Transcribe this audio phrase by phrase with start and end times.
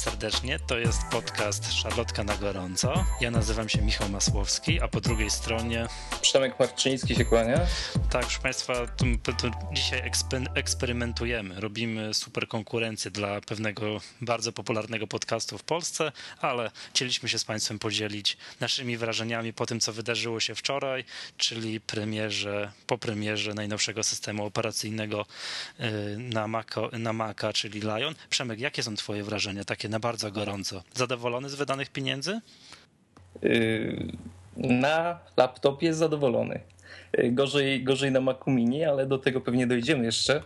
[0.00, 0.58] serdecznie.
[0.58, 3.04] To jest podcast Szarlotka na gorąco.
[3.20, 5.86] Ja nazywam się Michał Masłowski, a po drugiej stronie...
[6.22, 7.60] Przemek Marczyński się kłania.
[8.10, 8.74] Tak, proszę Państwa,
[9.22, 10.02] to, to dzisiaj
[10.54, 11.60] eksperymentujemy.
[11.60, 17.78] Robimy super konkurencję dla pewnego bardzo popularnego podcastu w Polsce, ale chcieliśmy się z Państwem
[17.78, 21.04] podzielić naszymi wrażeniami po tym, co wydarzyło się wczoraj,
[21.36, 25.26] czyli premierze, po premierze najnowszego systemu operacyjnego
[25.80, 25.84] y,
[26.18, 28.14] na Maca, na Maca, czyli Lion.
[28.30, 30.82] Przemek, jakie są Twoje wrażenia, takie na bardzo gorąco?
[30.94, 32.40] Zadowolony z wydanych pieniędzy?
[33.42, 34.12] Yy,
[34.56, 36.60] na laptopie zadowolony.
[37.18, 40.42] Yy, gorzej, gorzej na Macu Mini, ale do tego pewnie dojdziemy jeszcze.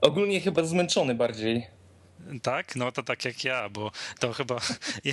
[0.00, 1.66] Ogólnie chyba zmęczony bardziej
[2.42, 2.76] tak?
[2.76, 4.60] No to tak jak ja, bo to chyba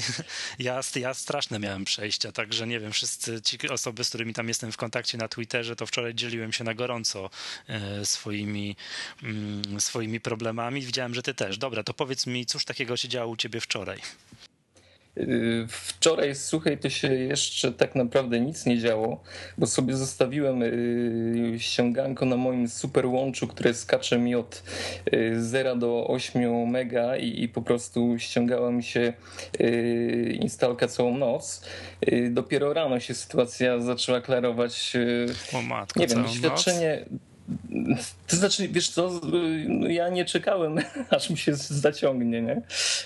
[0.60, 4.72] ja, ja straszne miałem przejścia, także nie wiem, wszyscy ci osoby, z którymi tam jestem
[4.72, 7.30] w kontakcie na Twitterze, to wczoraj dzieliłem się na gorąco
[7.68, 8.76] e, swoimi,
[9.24, 10.82] mm, swoimi problemami.
[10.82, 11.58] Widziałem, że ty też.
[11.58, 14.00] Dobra, to powiedz mi, cóż takiego się działo u ciebie wczoraj?
[15.18, 19.24] Y, wczoraj, słuchaj, to się jeszcze tak naprawdę nic nie działo,
[19.58, 24.64] bo sobie zostawiłem y, ściąganko na moim super łączu, które skacze mi od
[25.38, 29.14] 0 y, do 8 mega i, i po prostu ściągała mi się
[30.40, 31.62] instalka całą noc.
[32.30, 34.94] Dopiero rano się sytuacja zaczęła klarować.
[35.54, 37.06] O matko, nie wiem, doświadczenie.
[37.12, 37.35] Noc?
[38.28, 39.22] To znaczy, wiesz co,
[39.68, 40.78] no ja nie czekałem,
[41.10, 42.62] aż mi się zaciągnie, nie?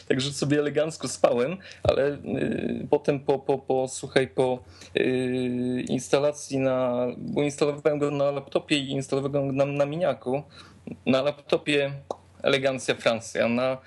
[0.07, 4.59] Także sobie elegancko spałem, ale y, potem po, po, po, słuchaj, po
[4.97, 10.43] y, instalacji na, bo instalowałem go na laptopie i instalowałem go na, na miniaku.
[11.05, 11.91] Na laptopie
[12.43, 13.77] elegancja Francja, na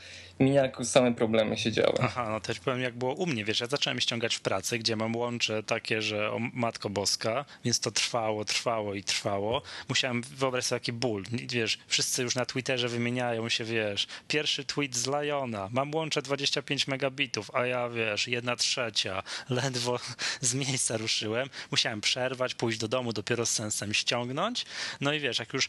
[0.43, 1.99] miniaku same problemy się działy.
[2.01, 4.97] Aha, no też powiem jak było u mnie, wiesz, ja zacząłem ściągać w pracy, gdzie
[4.97, 9.63] mam łącze takie, że o Matko Boska, więc to trwało, trwało i trwało.
[9.89, 14.97] Musiałem wyobrazić sobie taki ból, wiesz, wszyscy już na Twitterze wymieniają się, wiesz, pierwszy tweet
[14.97, 19.99] z Liona, mam łącze 25 megabitów, a ja, wiesz, jedna trzecia, ledwo
[20.41, 24.65] z miejsca ruszyłem, musiałem przerwać, pójść do domu, dopiero z sensem ściągnąć,
[25.01, 25.69] no i wiesz, jak już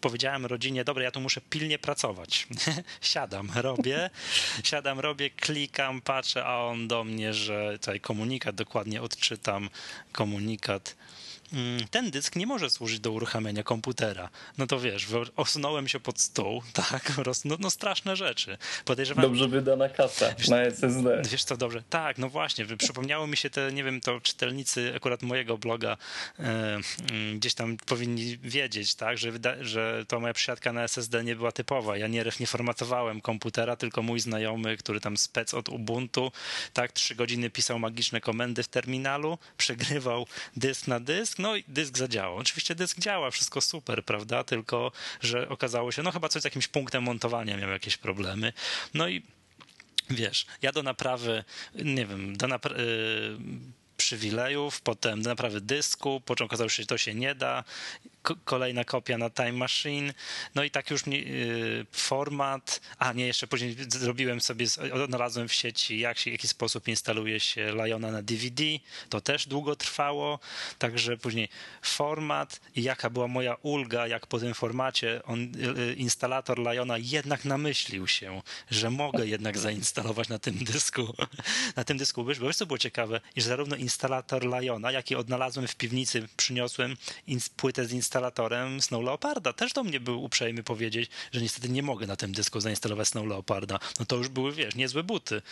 [0.00, 2.46] powiedziałem rodzinie, dobra, ja tu muszę pilnie pracować,
[3.00, 4.09] siadam, robię,
[4.64, 9.68] siadam, robię, klikam, patrzę, a on do mnie, że tutaj komunikat, dokładnie odczytam
[10.12, 10.96] komunikat
[11.90, 14.28] ten dysk nie może służyć do uruchamiania komputera.
[14.58, 15.06] No to wiesz,
[15.36, 17.12] osunąłem się pod stół, tak,
[17.44, 18.58] no, no straszne rzeczy.
[18.84, 19.22] Podejrzewam...
[19.22, 21.22] Dobrze wydana kasa wiesz, na SSD.
[21.30, 25.22] Wiesz co, dobrze, tak, no właśnie, przypomniało mi się te, nie wiem, to czytelnicy akurat
[25.22, 25.96] mojego bloga
[26.38, 31.36] e, mm, gdzieś tam powinni wiedzieć, tak, że, że to moja przysiadka na SSD nie
[31.36, 31.96] była typowa.
[31.96, 36.32] Ja nie, nie formatowałem komputera, tylko mój znajomy, który tam spec od Ubuntu,
[36.72, 41.98] tak, trzy godziny pisał magiczne komendy w terminalu, przegrywał dysk na dysk, no i dysk
[41.98, 42.36] zadziałał.
[42.36, 44.44] Oczywiście dysk działa, wszystko super, prawda?
[44.44, 48.52] Tylko, że okazało się, no chyba coś z jakimś punktem montowania miał jakieś problemy.
[48.94, 49.22] No i
[50.10, 53.38] wiesz, ja do naprawy, nie wiem, do naprawy
[53.96, 57.64] przywilejów, potem do naprawy dysku, po czym okazało się, że to się nie da,
[58.22, 60.14] kolejna kopia na Time Machine,
[60.54, 65.98] no i tak już y, format, a nie, jeszcze później zrobiłem sobie, odnalazłem w sieci,
[65.98, 68.64] jak się, w jaki sposób instaluje się Liona na DVD,
[69.08, 70.38] to też długo trwało,
[70.78, 71.48] także później
[71.82, 76.98] format i jaka była moja ulga, jak po tym formacie on, y, y, instalator Liona
[76.98, 81.14] jednak namyślił się, że mogę jednak zainstalować na tym dysku,
[81.76, 85.76] na tym dysku, bo wiesz, co było ciekawe, iż zarówno instalator Liona, jaki odnalazłem w
[85.76, 86.96] piwnicy, przyniosłem
[87.56, 88.09] płytę z instalatorem
[88.80, 89.52] Snow Leoparda.
[89.52, 93.26] Też do mnie był uprzejmy powiedzieć, że niestety nie mogę na tym dysku zainstalować Snow
[93.26, 93.78] Leoparda.
[94.00, 95.42] No to już były, wiesz, niezłe buty,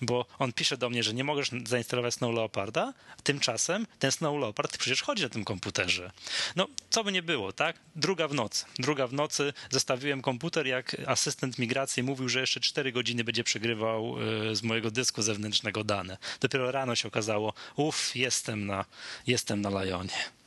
[0.00, 2.92] bo on pisze do mnie, że nie możesz zainstalować Snow Leoparda,
[3.22, 6.10] tymczasem ten Snow Leopard przecież chodzi na tym komputerze.
[6.56, 7.76] No, co by nie było, tak?
[7.96, 8.64] Druga w nocy.
[8.78, 14.16] Druga w nocy zostawiłem komputer, jak asystent migracji mówił, że jeszcze 4 godziny będzie przegrywał
[14.50, 16.18] e, z mojego dysku zewnętrznego dane.
[16.40, 18.84] Dopiero rano się okazało, uff, jestem na,
[19.26, 20.43] jestem na Lionie.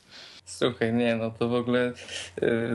[0.48, 1.92] Słuchaj, nie, no to w ogóle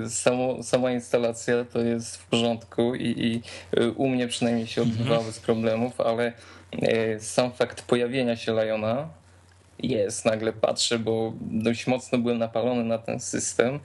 [0.06, 3.42] y, samo, sama instalacja to jest w porządku i, i
[3.80, 5.25] y, u mnie przynajmniej się odbywały mhm.
[5.25, 6.34] bez problemów, ale
[6.74, 9.10] y, sam fakt pojawienia się Liona
[9.80, 13.80] jest, nagle patrzę, bo dość mocno byłem napalony na ten system.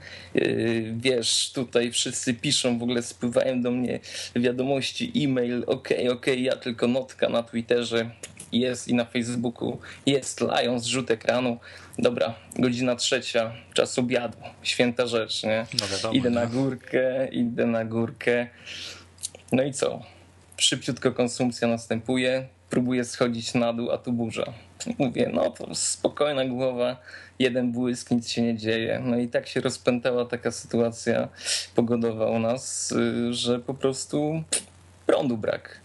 [0.93, 4.01] Wiesz, tutaj wszyscy piszą, w ogóle spływają do mnie
[4.37, 8.11] wiadomości, e-mail, ok, ok, ja tylko notka na Twitterze,
[8.53, 11.59] jest i na Facebooku, jest Lion, zrzut ekranu.
[11.99, 15.67] Dobra, godzina trzecia, czas obiadu, święta rzecz, nie?
[15.81, 18.47] No wiadomo, idę na górkę, idę na górkę.
[19.53, 20.03] No i co?
[20.57, 24.53] Szybciutko konsumpcja następuje, próbuję schodzić na dół, a tu burza.
[24.99, 26.97] Mówię, no to spokojna głowa,
[27.39, 29.03] jeden błysk, nic się nie dzieje.
[29.05, 31.29] No i tak się rozpętała taka sytuacja
[31.75, 34.43] pogodowa u nas, y, że po prostu
[35.07, 35.81] prądu brak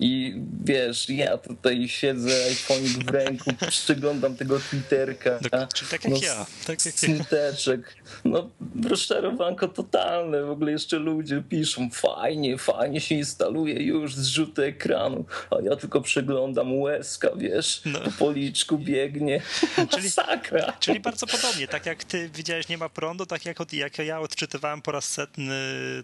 [0.00, 0.34] I
[0.64, 5.38] wiesz, ja tutaj siedzę, iPhone w ręku, przyglądam tego Twitterka.
[5.74, 6.46] Czyli tak jak no, ja.
[6.66, 7.96] Tak jak smuteczek.
[8.24, 8.50] No
[8.88, 10.44] rozczarowanko totalne.
[10.44, 16.00] W ogóle jeszcze ludzie piszą, fajnie, fajnie się instaluje już zrzuty ekranu, a ja tylko
[16.00, 18.00] przeglądam łezka, wiesz, no.
[18.00, 19.42] po policzku biegnie.
[19.90, 20.72] Czyli, Sakra.
[20.80, 21.68] czyli bardzo podobnie.
[21.68, 25.04] Tak jak ty widziałeś, nie ma prądu, tak jak, od, jak ja odczytywałem po raz
[25.04, 25.54] setny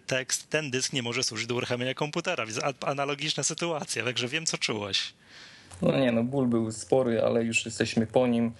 [0.06, 2.44] tekst, ten dysk nie może służyć do uruchamiania komputera.
[2.80, 5.14] Analogiczna sytuacja, także wiem, co czułeś.
[5.82, 8.52] No nie, no ból był spory, ale już jesteśmy po nim.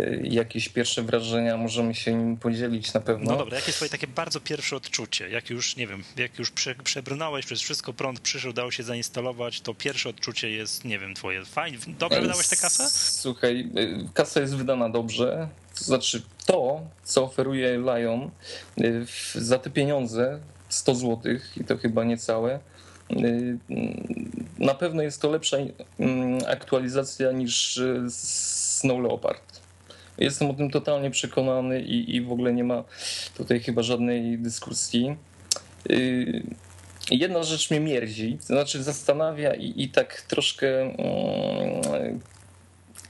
[0.00, 3.32] Y, jakieś pierwsze wrażenia możemy się nim podzielić na pewno.
[3.32, 5.28] No dobra, jakie jest twoje takie bardzo pierwsze odczucie?
[5.28, 9.60] Jak już, nie wiem, jak już prze, przebrnąłeś przez wszystko, prąd przyszedł, dało się zainstalować,
[9.60, 11.78] to pierwsze odczucie jest, nie wiem, twoje fajnie.
[11.98, 12.90] Dobrze wydałeś tę kasę?
[12.90, 15.48] Słuchaj, y, kasa jest wydana dobrze.
[15.78, 18.30] To znaczy to, co oferuje Lion
[18.80, 21.18] y, za te pieniądze, 100 zł
[21.56, 22.60] i to chyba niecałe,
[24.58, 25.56] na pewno jest to lepsza
[25.98, 29.60] mm, aktualizacja niż y, Snow Leopard.
[30.18, 32.84] Jestem o tym totalnie przekonany i, i w ogóle nie ma
[33.36, 35.16] tutaj chyba żadnej dyskusji.
[35.90, 36.42] Y,
[37.10, 42.20] jedna rzecz mnie mierdzi, to znaczy zastanawia i, i tak troszkę mm,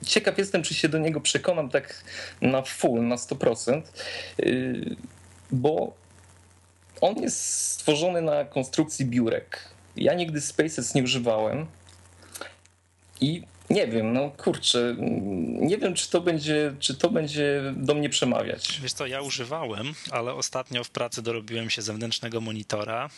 [0.07, 2.05] ciekaw jestem, czy się do niego przekonam tak
[2.43, 3.83] na full, na 100%,
[5.51, 5.93] bo
[7.01, 9.73] on jest stworzony na konstrukcji biurek.
[9.97, 11.67] Ja nigdy Spaces nie używałem
[13.21, 14.97] i nie wiem, no kurczę,
[15.61, 18.81] nie wiem, czy to będzie, czy to będzie do mnie przemawiać.
[18.83, 23.11] Wiesz co, ja używałem, ale ostatnio w pracy dorobiłem się zewnętrznego monitora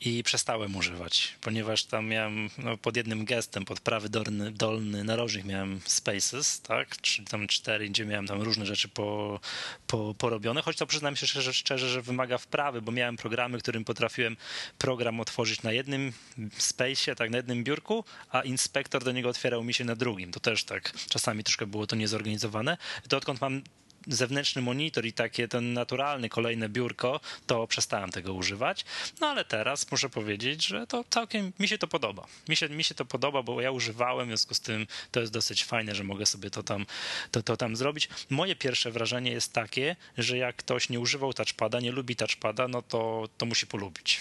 [0.00, 5.44] i przestałem używać, ponieważ tam miałem no, pod jednym gestem, pod prawy dolny, dolny narożnik
[5.44, 9.40] miałem Spaces, tak, czy tam cztery, gdzie miałem tam różne rzeczy po,
[9.86, 13.84] po, porobione, choć to przyznam się szczerze, szczerze, że wymaga wprawy, bo miałem programy, którym
[13.84, 14.36] potrafiłem
[14.78, 16.12] program otworzyć na jednym
[16.58, 20.32] Space'ie, tak, na jednym biurku, a inspektor do niego otwierał mi się na drugim.
[20.32, 22.76] To też tak czasami troszkę było to niezorganizowane.
[23.08, 23.62] To odkąd mam
[24.06, 28.84] zewnętrzny monitor i takie ten naturalny kolejne biurko, to przestałem tego używać.
[29.20, 32.26] No ale teraz muszę powiedzieć, że to całkiem mi się to podoba.
[32.48, 35.32] Mi się, mi się to podoba, bo ja używałem, w związku z tym to jest
[35.32, 36.86] dosyć fajne, że mogę sobie to tam,
[37.30, 38.08] to, to tam zrobić.
[38.30, 42.82] Moje pierwsze wrażenie jest takie, że jak ktoś nie używał touchpada, nie lubi touchpada, no
[42.82, 44.20] to, to musi polubić.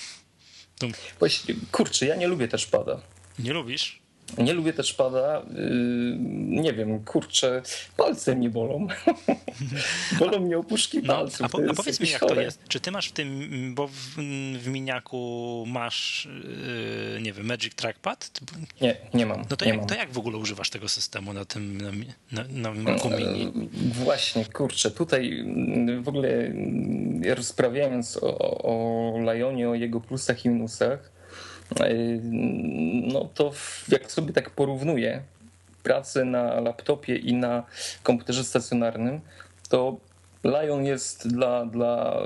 [0.79, 0.87] To...
[1.19, 3.01] Właśnie, kurczę, ja nie lubię touchpada.
[3.39, 4.06] Nie lubisz?
[4.37, 5.41] Nie lubię też pada.
[5.49, 6.17] Yy,
[6.61, 7.61] nie wiem, kurczę,
[7.97, 8.87] palce mnie bolą.
[10.19, 11.41] bolą mnie opuszki no, palców.
[11.45, 12.35] A, po, a powiedz mi, jak chore.
[12.35, 12.67] to jest.
[12.67, 13.93] Czy ty masz w tym, bo w,
[14.57, 16.27] w miniaku masz,
[17.15, 18.31] yy, nie wiem, Magic Trackpad?
[18.81, 19.45] Nie, nie mam.
[19.49, 19.87] No to, jak, mam.
[19.87, 21.91] to jak w ogóle używasz tego systemu na tym, na,
[22.31, 23.69] na, na Macu Mini?
[24.03, 25.45] Właśnie, kurczę, tutaj
[26.01, 26.51] w ogóle
[27.35, 31.16] rozprawiając o, o Lionie, o jego plusach i minusach,
[33.13, 33.51] no to
[33.89, 35.21] jak sobie tak porównuję
[35.83, 37.63] pracę na laptopie i na
[38.03, 39.21] komputerze stacjonarnym,
[39.69, 39.97] to
[40.43, 42.21] Lion jest dla, dla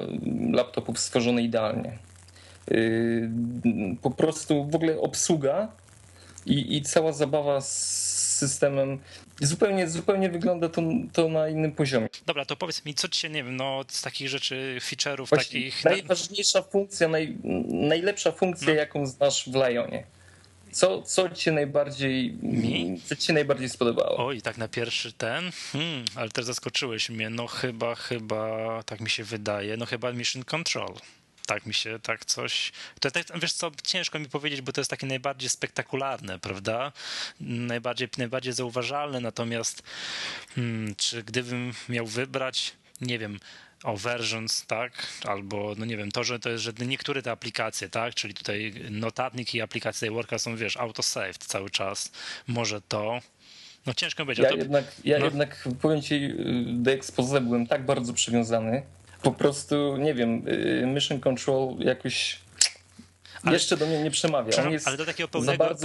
[0.52, 1.98] laptopów stworzony idealnie.
[2.72, 3.30] Yy,
[4.02, 5.68] po prostu w ogóle obsługa
[6.46, 9.00] i, i cała zabawa z systemem
[9.42, 10.82] zupełnie, zupełnie wygląda to,
[11.14, 12.08] to na innym poziomie.
[12.26, 15.62] Dobra, to powiedz mi, co ci się, nie wiem, no z takich rzeczy, feature'ów Właśnie
[15.62, 15.86] takich...
[15.86, 17.38] Najważniejsza funkcja, naj,
[17.68, 18.74] najlepsza funkcja, no.
[18.74, 20.04] jaką znasz w Lionie.
[20.72, 23.01] Co, co ci najbardziej Mi?
[23.06, 24.25] co ci najbardziej spodobało?
[24.25, 29.10] Oj, tak na pierwszy ten, hmm, ale też zaskoczyłeś mnie, no chyba, chyba, tak mi
[29.10, 30.94] się wydaje, no chyba Mission Control
[31.45, 32.71] tak mi się, tak coś.
[33.00, 36.91] To tak, wiesz co, ciężko mi powiedzieć, bo to jest takie najbardziej spektakularne, prawda?
[37.39, 39.83] Najbardziej, najbardziej zauważalne, natomiast
[40.55, 43.39] hmm, czy gdybym miał wybrać, nie wiem,
[43.83, 47.89] o versions, tak, albo no nie wiem, to, że to jest, że niektóre te aplikacje,
[47.89, 52.12] tak, czyli tutaj notatnik i aplikacja Worka są, wiesz, autosaved cały czas,
[52.48, 53.19] może to,
[53.86, 54.43] no ciężko będzie.
[54.43, 54.55] Ja, to...
[54.55, 55.25] jednak, ja no.
[55.25, 56.33] jednak, powiem ci,
[56.65, 58.83] do expose byłem tak bardzo przywiązany,
[59.22, 62.40] po prostu, nie wiem, y, Mission Control jakoś
[63.44, 64.63] ale, jeszcze do mnie nie przemawia.
[64.63, 65.75] On jest ale do takiego pełnego,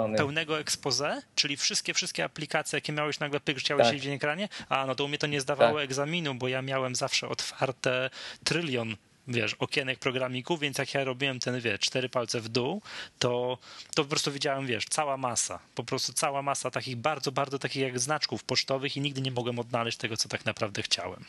[0.00, 0.18] pełnego.
[0.18, 3.94] Pełnego expose, czyli wszystkie, wszystkie aplikacje, jakie miałeś nagle pyk, chciałeś tak.
[3.94, 5.84] siedzieć w ekranie, a no to u mnie to nie zdawało tak.
[5.84, 8.10] egzaminu, bo ja miałem zawsze otwarte
[8.44, 8.96] trylion
[9.28, 12.82] wiesz, okienek programików, więc jak ja robiłem ten, wiesz, cztery palce w dół,
[13.18, 13.58] to,
[13.94, 17.82] to po prostu widziałem, wiesz, cała masa, po prostu cała masa takich bardzo, bardzo takich
[17.82, 21.24] jak znaczków pocztowych i nigdy nie mogłem odnaleźć tego, co tak naprawdę chciałem.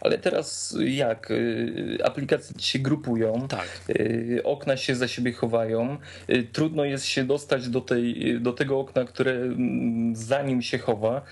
[0.00, 1.30] Ale teraz jak?
[1.30, 3.68] Y, aplikacje się grupują, tak.
[3.90, 5.98] Y, okna się za siebie chowają.
[6.30, 10.78] Y, trudno jest się dostać do, tej, do tego okna, które mm, za nim się
[10.78, 11.22] chowa.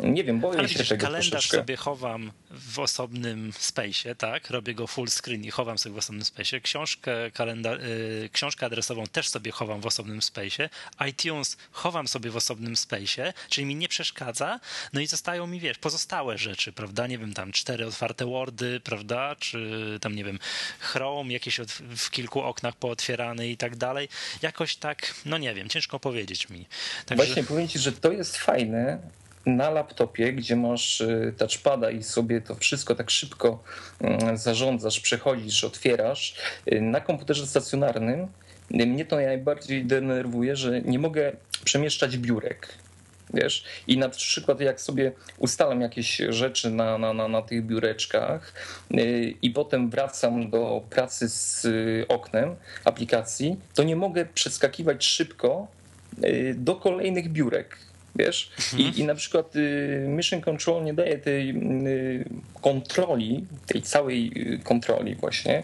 [0.00, 1.56] Nie wiem, boję Ale się widzisz, tego kalendarz troszeczkę.
[1.56, 4.50] sobie chowam w osobnym space'ie, tak?
[4.50, 6.60] Robię go full screen i chowam sobie w osobnym space'ie.
[6.60, 10.68] Książkę, kalendar, y, książkę adresową też sobie chowam w osobnym space'ie.
[11.08, 14.60] iTunes chowam sobie w osobnym space'ie, czyli mi nie przeszkadza.
[14.92, 17.06] No i zostają mi, wiesz, pozostałe rzeczy, prawda?
[17.06, 19.36] Nie wiem, tam cztery otwarte Wordy, prawda?
[19.36, 20.38] Czy tam, nie wiem,
[20.80, 21.60] Chrome, jakieś
[21.96, 24.08] w kilku oknach pootwierane i tak dalej.
[24.42, 26.66] Jakoś tak, no nie wiem, ciężko powiedzieć mi.
[27.06, 27.24] Także...
[27.24, 28.98] Właśnie powiem ci, że to jest fajne,
[29.46, 33.62] na laptopie, gdzie masz y, touchpada i sobie to wszystko tak szybko
[34.00, 36.34] mm, zarządzasz, przechodzisz, otwierasz,
[36.72, 38.28] y, na komputerze stacjonarnym
[38.80, 41.32] y, mnie to najbardziej denerwuje, że nie mogę
[41.64, 42.68] przemieszczać biurek.
[43.34, 43.64] Wiesz?
[43.86, 48.52] I na przykład jak sobie ustalam jakieś rzeczy na, na, na, na tych biureczkach
[49.42, 51.66] i potem wracam do pracy z
[52.08, 55.66] oknem aplikacji, to nie mogę przeskakiwać szybko
[56.54, 57.85] do kolejnych biurek
[58.18, 58.50] wiesz?
[58.78, 58.96] I, mhm.
[58.96, 62.24] I na przykład y, Mission Control nie daje tej y,
[62.60, 65.62] kontroli, tej całej y, kontroli właśnie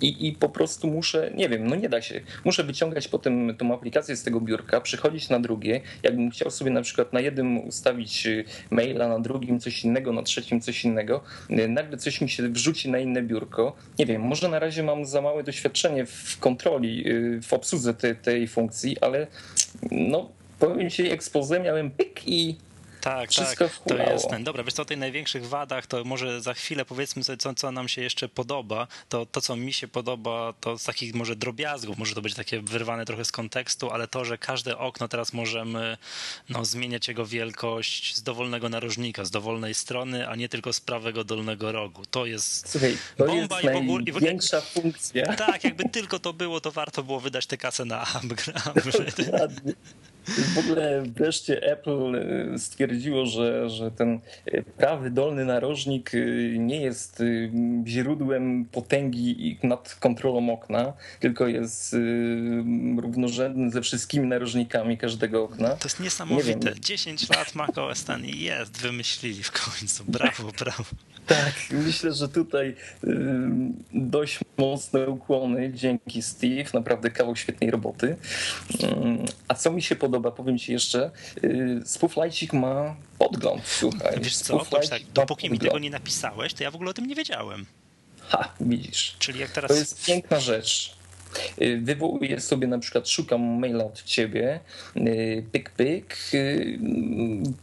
[0.00, 2.20] i, i po prostu muszę, nie wiem, no nie da się.
[2.44, 5.80] Muszę wyciągać potem tą aplikację z tego biurka, przychodzić na drugie.
[6.02, 8.28] Jakbym chciał sobie na przykład na jednym ustawić
[8.70, 11.20] maila, na drugim coś innego, na trzecim coś innego,
[11.68, 13.76] nagle coś mi się wrzuci na inne biurko.
[13.98, 17.04] Nie wiem, może na razie mam za małe doświadczenie w kontroli,
[17.42, 19.26] w obsłudze tej, tej funkcji, ale
[19.90, 22.56] no powiem ci, ekspozę miałem pyk i
[23.00, 24.44] tak, Wszystko tak, to jest ten.
[24.44, 27.72] Dobra, wiesz co, o tych największych wadach, to może za chwilę powiedzmy sobie, co, co
[27.72, 28.86] nam się jeszcze podoba.
[29.08, 32.60] To, to, co mi się podoba, to z takich może drobiazgów, może to być takie
[32.60, 35.96] wyrwane trochę z kontekstu, ale to, że każde okno teraz możemy
[36.48, 41.24] no, zmieniać jego wielkość z dowolnego narożnika, z dowolnej strony, a nie tylko z prawego
[41.24, 42.02] dolnego rogu.
[42.10, 44.20] To jest Słuchaj, to bomba jest i w ogóle.
[44.20, 45.36] Największa funkcja.
[45.36, 48.72] Tak, jakby tylko to było, to warto było wydać tę kasę na upgrade.
[50.28, 52.14] W ogóle wreszcie Apple
[52.54, 54.20] y, stwierdziło, że, że ten
[54.54, 57.22] y, prawy dolny narożnik y, nie jest
[57.86, 61.96] źródłem potęgi nad kontrolą okna, tylko jest
[62.98, 65.68] równorzędny ze wszystkimi narożnikami każdego okna.
[65.68, 66.74] To jest niesamowite.
[66.80, 70.04] 10 lat macOS Ten jest, wymyślili w końcu.
[70.08, 70.84] Brawo, brawo.
[71.26, 72.76] Tak, myślę, że tutaj
[73.92, 78.16] dość mocne ukłony dzięki Steve, naprawdę kawał świetnej roboty.
[79.48, 81.10] A co mi się podoba, powiem ci jeszcze,
[81.84, 84.20] Spooflightik ma podgląd, słuchaj.
[84.20, 87.14] Wiesz co, tak, dopóki mi tego nie napisałeś, to ja w ogóle o tym nie
[87.14, 87.66] wiedziałem.
[88.28, 89.16] Ha, widzisz.
[89.18, 89.68] Czyli jak teraz...
[89.68, 90.98] To jest piękna rzecz.
[91.62, 94.60] Y, wywołuję sobie na przykład, szukam maila od ciebie,
[94.96, 96.78] y, pyk, pyk, y,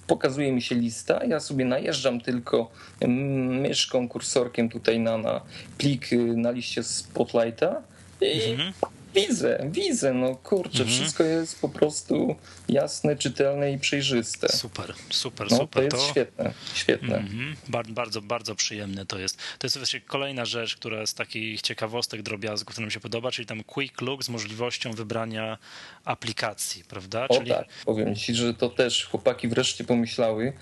[0.07, 5.41] pokazuje mi się lista, ja sobie najeżdżam tylko mm, myszką, kursorkiem tutaj na, na
[5.77, 7.81] plik na liście Spotlighta
[8.21, 8.73] i mhm.
[9.15, 10.89] Widzę, widzę, no kurczę, mhm.
[10.89, 12.35] wszystko jest po prostu
[12.69, 14.49] jasne, czytelne i przejrzyste.
[14.49, 15.89] Super, super, no, super.
[15.89, 16.11] To jest to...
[16.11, 17.17] świetne, świetne.
[17.17, 17.55] Mhm.
[17.93, 19.37] Bardzo, bardzo przyjemne to jest.
[19.59, 23.45] To jest właśnie kolejna rzecz, która z takich ciekawostek, drobiazgów, która nam się podoba, czyli
[23.45, 25.57] tam quick look z możliwością wybrania
[26.05, 27.27] aplikacji, prawda?
[27.27, 27.51] O czyli...
[27.51, 30.53] tak, powiem ci, że to też chłopaki wreszcie pomyślały.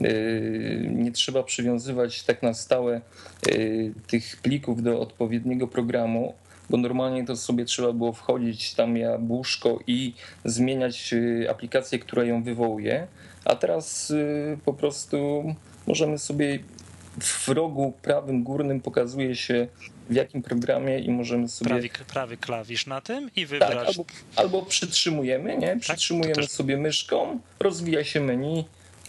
[0.00, 3.00] Yy, nie trzeba przywiązywać tak na stałe
[3.46, 6.34] yy, tych plików do odpowiedniego programu,
[6.72, 10.14] bo normalnie to sobie trzeba było wchodzić tam jabłuszko i
[10.44, 13.06] zmieniać y, aplikację, która ją wywołuje,
[13.44, 15.44] a teraz y, po prostu
[15.86, 16.58] możemy sobie
[17.20, 19.68] w rogu prawym górnym pokazuje się
[20.10, 21.68] w jakim programie i możemy sobie...
[21.68, 23.70] Prawy, prawy klawisz na tym i tak, wybrać...
[23.74, 24.04] Tak, albo,
[24.36, 25.68] albo przytrzymujemy, nie?
[25.68, 26.52] Tak, przytrzymujemy tak, też...
[26.52, 28.64] sobie myszką, rozwija się menu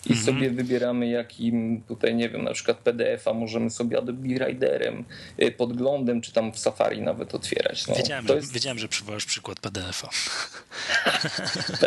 [0.05, 0.25] i mhm.
[0.25, 5.05] sobie wybieramy jakim tutaj, nie wiem, na przykład PDF-a możemy sobie Adobe Riderem,
[5.41, 7.87] y, podglądem, czy tam w Safari nawet otwierać.
[7.87, 8.53] No, wiedziałem, że, jest...
[8.53, 10.09] wiedziałem, że przywołasz przykład PDF-a.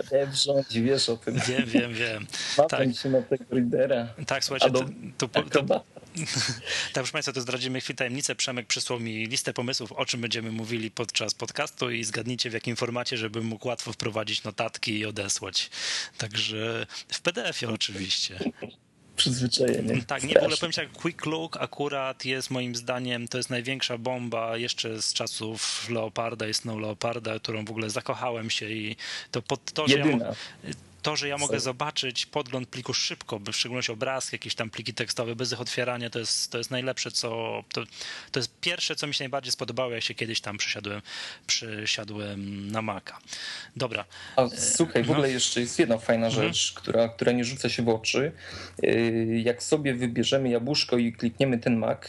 [0.00, 1.34] PDF rządzi, wiesz o tym.
[1.48, 2.26] Wiem, wiem, wiem.
[2.68, 2.96] tak.
[2.96, 4.08] się na tego Readera.
[4.26, 4.70] Tak, słuchajcie,
[5.18, 5.84] to, to, to,
[6.92, 8.34] tak, proszę Państwa, to zdradzimy chwilę tajemnicę.
[8.34, 12.76] Przemek przysłał mi listę pomysłów, o czym będziemy mówili podczas podcastu i zgadnijcie w jakim
[12.76, 15.70] formacie, żebym mógł łatwo wprowadzić notatki i odesłać.
[16.18, 18.38] Także w PDF-ie oczywiście
[19.16, 20.02] przyzwyczajenie.
[20.06, 23.98] Tak, nie, w ogóle powiem jak Quick Look akurat jest moim zdaniem, to jest największa
[23.98, 28.96] bomba jeszcze z czasów Leoparda i Snow Leoparda, którą w ogóle zakochałem się i
[29.30, 30.26] to pod to, że Jedyna.
[30.26, 30.34] ja
[31.06, 35.36] to, że ja mogę zobaczyć podgląd pliku szybko, w szczególności obrazki, jakieś tam pliki tekstowe
[35.36, 37.28] bez ich otwierania, to jest, to jest najlepsze, co
[37.72, 37.84] to,
[38.32, 41.02] to jest pierwsze, co mi się najbardziej spodobało, jak się kiedyś tam przesiadłem,
[41.46, 43.18] przesiadłem na Maca.
[43.76, 44.04] Dobra.
[44.36, 45.12] A słuchaj, w no.
[45.12, 46.46] ogóle jeszcze jest jedna fajna mhm.
[46.46, 48.32] rzecz, która, która nie rzuca się w oczy.
[48.84, 52.00] Y, jak sobie wybierzemy jabłuszko i klikniemy ten Mac,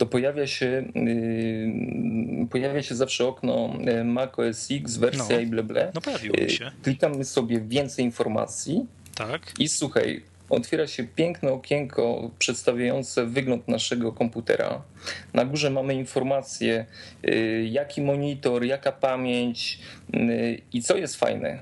[0.00, 5.46] to pojawia się, yy, pojawia się zawsze okno yy, Mac OS X, wersja no, i
[5.46, 5.92] ble, ble.
[5.94, 6.70] No pojawiło yy, się.
[6.82, 8.86] Klikamy sobie więcej informacji.
[9.14, 9.52] Tak.
[9.58, 14.82] I słuchaj, otwiera się piękne okienko przedstawiające wygląd naszego komputera.
[15.34, 16.86] Na górze mamy informacje,
[17.64, 19.78] jaki monitor, jaka pamięć
[20.72, 21.58] i co jest fajne.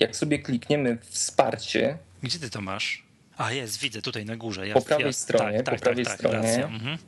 [0.00, 1.98] Jak sobie klikniemy wsparcie.
[2.22, 3.04] Gdzie ty to masz?
[3.36, 4.68] A jest, widzę tutaj na górze.
[4.68, 6.98] Ja, po prawej ja, stronie, tak, po tak, prawej tak, stronie, mhm.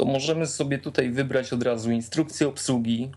[0.00, 3.10] To możemy sobie tutaj wybrać od razu instrukcję obsługi,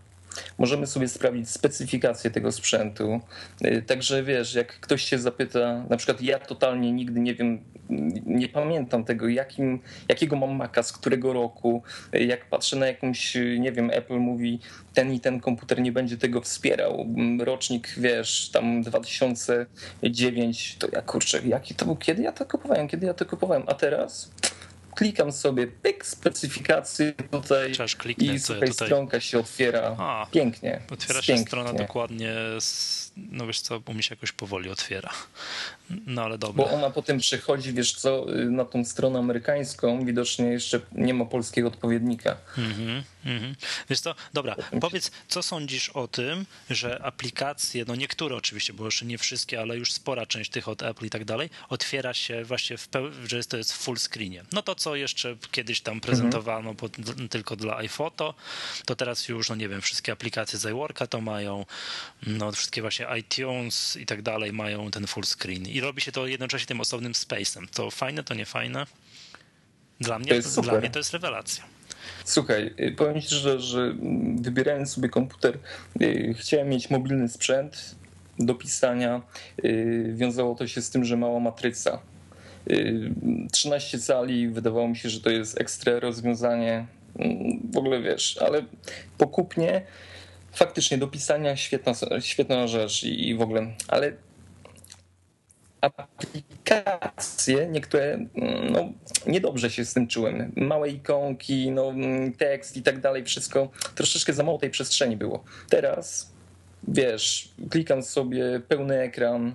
[0.58, 3.20] Możemy sobie sprawdzić specyfikację tego sprzętu.
[3.64, 7.60] Y, także wiesz, jak ktoś się zapyta, na przykład ja totalnie nigdy nie wiem,
[8.26, 11.82] nie pamiętam tego, jakim, jakiego mam Maca, z którego roku.
[12.14, 14.60] Y, jak patrzę na jakąś, nie wiem, Apple mówi,
[14.94, 17.06] ten i ten komputer nie będzie tego wspierał.
[17.40, 23.06] Rocznik, wiesz, tam 2009, to ja kurczę, jaki to był, kiedy ja to kupowałem, kiedy
[23.06, 24.30] ja to kupowałem, a teraz
[24.94, 27.72] klikam sobie pyk, specyfikację tutaj
[28.18, 30.80] i tutaj, stronka się otwiera A, pięknie.
[30.90, 31.46] Otwiera się pięknie.
[31.46, 35.10] strona dokładnie, z, no wiesz co, bo mi się jakoś powoli otwiera.
[36.06, 36.64] No ale dobra.
[36.64, 41.68] Bo ona potem przechodzi, wiesz co, na tą stronę amerykańską, widocznie jeszcze nie ma polskiego
[41.68, 42.36] odpowiednika.
[42.58, 43.54] Mhm, mhm.
[43.90, 49.06] Wiesz co, dobra, powiedz, co sądzisz o tym, że aplikacje, no niektóre oczywiście, bo jeszcze
[49.06, 52.78] nie wszystkie, ale już spora część tych od Apple i tak dalej, otwiera się właśnie,
[52.78, 52.88] w
[53.24, 54.44] że to jest w full screenie.
[54.52, 56.76] No to co jeszcze kiedyś tam prezentowano mhm.
[56.76, 56.96] pod,
[57.30, 58.34] tylko dla iPhoto,
[58.84, 61.66] to teraz już, no nie wiem, wszystkie aplikacje z iWorka to mają,
[62.26, 66.26] no wszystkie właśnie iTunes i tak dalej mają ten full screen i robi się to
[66.26, 67.66] jednocześnie tym osobnym space'em.
[67.68, 68.86] To fajne, to nie fajne?
[70.00, 71.73] Dla mnie, to dla mnie to jest rewelacja.
[72.24, 73.94] Słuchaj, y, powiem ci, że, że
[74.36, 75.58] wybierając sobie komputer,
[76.02, 77.94] y, chciałem mieć mobilny sprzęt
[78.38, 79.22] do pisania.
[79.64, 81.98] Y, wiązało to się z tym, że mała matryca.
[83.52, 86.86] 13 cali, wydawało mi się, że to jest ekstra rozwiązanie.
[87.18, 88.64] Mm, w ogóle wiesz, ale
[89.18, 89.82] pokupnie
[90.52, 94.12] faktycznie do pisania świetna, świetna rzecz i w ogóle, ale
[97.70, 98.92] niektóre mm, no,
[99.26, 100.52] niedobrze się z tym czułem.
[100.56, 105.44] Małe ikonki, no, mm, tekst i tak dalej, wszystko troszeczkę za mało tej przestrzeni było.
[105.68, 106.32] Teraz,
[106.88, 109.54] wiesz, klikam sobie pełny ekran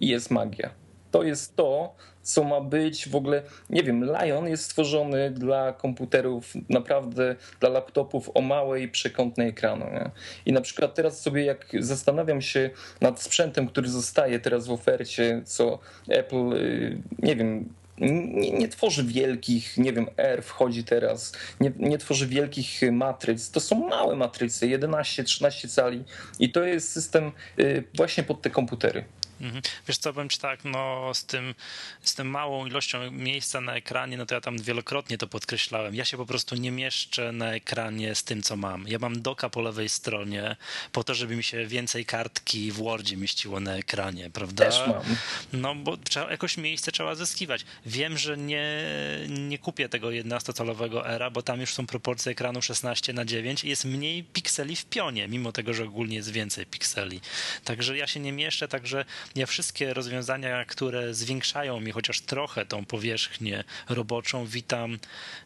[0.00, 0.79] i jest magia.
[1.10, 6.52] To jest to, co ma być w ogóle, nie wiem, Lion jest stworzony dla komputerów,
[6.68, 9.84] naprawdę dla laptopów o małej przekątnej ekranu.
[9.84, 10.10] Nie?
[10.46, 12.70] I na przykład teraz sobie jak zastanawiam się
[13.00, 19.04] nad sprzętem, który zostaje teraz w ofercie, co Apple, y, nie wiem, nie, nie, tworzy
[19.04, 23.50] wielkich, nie wiem, R wchodzi teraz, nie, nie, tworzy wielkich matryc.
[23.50, 26.04] To są małe matryce, 11-13 cali
[26.38, 29.04] i to jest system y, właśnie pod te komputery.
[29.40, 29.62] Mhm.
[29.88, 31.54] Wiesz co, powiem ci tak, no z tym,
[32.02, 35.94] z tym małą ilością miejsca na ekranie, no to ja tam wielokrotnie to podkreślałem.
[35.94, 38.88] Ja się po prostu nie mieszczę na ekranie z tym, co mam.
[38.88, 40.56] Ja mam doka po lewej stronie
[40.92, 44.64] po to, żeby mi się więcej kartki w Wordzie mieściło na ekranie, prawda?
[44.64, 45.16] Też mam.
[45.52, 47.64] No bo trzeba, jakoś miejsce trzeba zyskiwać.
[47.86, 48.84] Wiem, że nie,
[49.28, 53.68] nie kupię tego 11-calowego era, bo tam już są proporcje ekranu 16 na 9 i
[53.68, 57.20] jest mniej pikseli w pionie, mimo tego, że ogólnie jest więcej pikseli.
[57.64, 62.84] Także ja się nie mieszczę, także ja wszystkie rozwiązania, które zwiększają mi chociaż trochę tą
[62.84, 64.98] powierzchnię roboczą, witam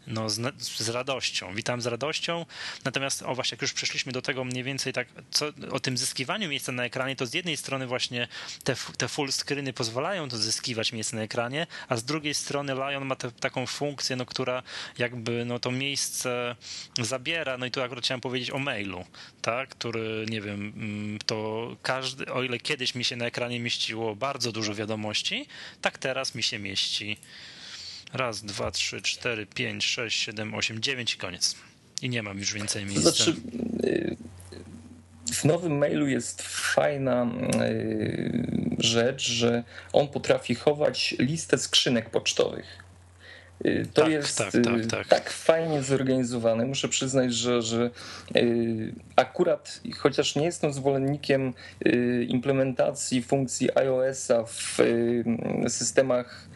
[0.06, 1.54] no, z, z radością.
[1.54, 2.46] Witam z radością.
[2.84, 6.48] Natomiast, o właśnie, jak już przeszliśmy do tego mniej więcej tak, co, o tym zyskiwaniu
[6.48, 8.28] miejsca na ekranie, to z jednej strony właśnie
[8.64, 13.04] te, te full screeny pozwalają to zyskiwać miejsce na ekranie, a z drugiej strony Lion
[13.04, 14.62] ma te, taką funkcję, no, która
[14.98, 16.56] jakby no, to miejsce
[17.00, 17.58] zabiera.
[17.58, 19.04] No i tu akurat chciałem powiedzieć o mailu,
[19.42, 23.73] tak, który, nie wiem, mm, to każdy, o ile kiedyś mi się na ekranie mieści
[23.74, 25.46] mieściło bardzo dużo wiadomości,
[25.80, 27.16] tak teraz mi się mieści
[28.12, 31.56] raz, dwa, trzy, cztery, pięć, sześć, siedem, osiem, dziewięć i koniec.
[32.02, 33.10] I nie mam już więcej miejsca.
[33.10, 33.34] Znaczy,
[33.84, 34.16] y,
[35.32, 37.26] w nowym mailu jest fajna
[37.62, 42.83] y, rzecz, że on potrafi chować listę skrzynek pocztowych.
[43.66, 45.30] Y, to tak, jest tak, tak, y, tak, tak.
[45.30, 46.64] fajnie zorganizowane.
[46.66, 47.90] Muszę przyznać, że, że
[48.36, 51.54] y, akurat, chociaż nie jestem zwolennikiem
[52.28, 54.78] implementacji funkcji iOS-a w
[55.68, 56.48] systemach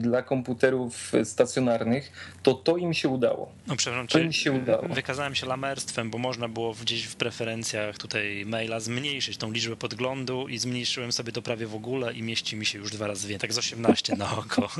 [0.00, 3.52] dla komputerów stacjonarnych, to to im się udało.
[3.66, 4.88] No przepraszam, to im się udało.
[4.88, 10.48] Wykazałem się lamerstwem, bo można było gdzieś w preferencjach tutaj maila zmniejszyć tą liczbę podglądu
[10.48, 13.48] i zmniejszyłem sobie to prawie w ogóle i mieści mi się już dwa razy więcej,
[13.48, 14.68] tak z 18 na oko.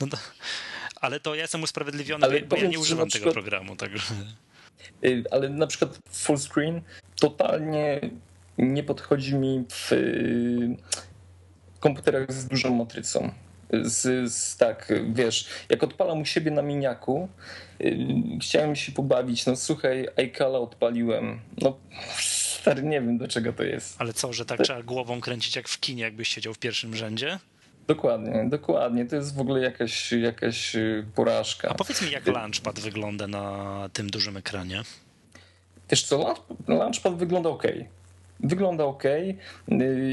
[0.00, 0.16] No to,
[1.00, 3.76] ale to ja jestem usprawiedliwiony, ale bo, ja nie używam przykład, tego programu.
[3.76, 4.14] Także.
[5.04, 6.80] Y, ale na przykład full screen
[7.20, 8.00] totalnie
[8.58, 10.76] nie podchodzi mi w y,
[11.80, 13.30] komputerach z dużą matrycą.
[13.82, 17.28] Z, z, tak, wiesz, jak odpalam u siebie na miniaku,
[17.80, 17.96] yy,
[18.42, 21.76] chciałem się pobawić, no słuchaj, iCala odpaliłem, no
[22.20, 23.96] stary, nie wiem do czego to jest.
[24.00, 24.64] Ale co, że tak to...
[24.64, 27.38] trzeba głową kręcić jak w kinie, jakbyś siedział w pierwszym rzędzie?
[27.88, 29.06] Dokładnie, dokładnie.
[29.06, 30.76] To jest w ogóle jakaś, jakaś
[31.14, 31.68] porażka.
[31.68, 34.82] A powiedz mi, jak Launchpad wygląda na tym dużym ekranie?
[35.90, 36.34] Wiesz co,
[36.68, 37.62] Launchpad wygląda ok.
[38.40, 39.02] Wygląda ok.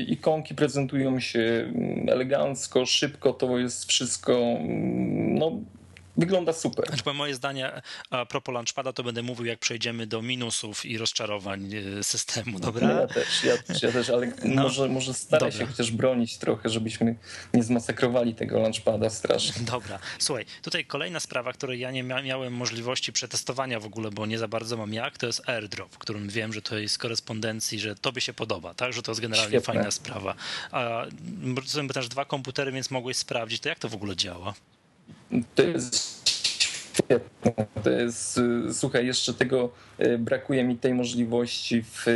[0.08, 5.52] Ikonki prezentują się mm, elegancko, szybko, to jest wszystko mm, no,
[6.18, 6.88] wygląda super.
[6.88, 11.72] Znaczy, moje zdanie a propos Launchpada, to będę mówił, jak przejdziemy do minusów i rozczarowań
[12.00, 12.90] e, systemu, dobra?
[12.90, 15.66] Ja też, ja też, ja też ale no, może, może staraj dobra.
[15.66, 17.16] się chociaż bronić trochę, żebyśmy
[17.54, 19.66] nie zmasakrowali tego Launchpada strasznie.
[19.66, 20.00] Dobra.
[20.20, 24.48] Słuchaj, tutaj kolejna sprawa, której ja nie miałem możliwości przetestowania w ogóle, bo nie za
[24.48, 28.22] bardzo mam jak, to jest AirDrop, w którym wiem, że to jest korespondencji, że tobie
[28.22, 28.94] się podoba, tak?
[28.94, 29.74] Że to jest generalnie Świetne.
[29.74, 30.36] fajna sprawa.
[30.72, 31.06] A
[31.66, 34.54] są też dwa komputery, więc mogłeś sprawdzić, to jak to w ogóle działa?
[35.56, 36.26] To jest
[36.96, 37.66] świetne.
[37.84, 38.40] To jest,
[38.72, 42.12] słuchaj, jeszcze tego e, brakuje mi tej możliwości w e,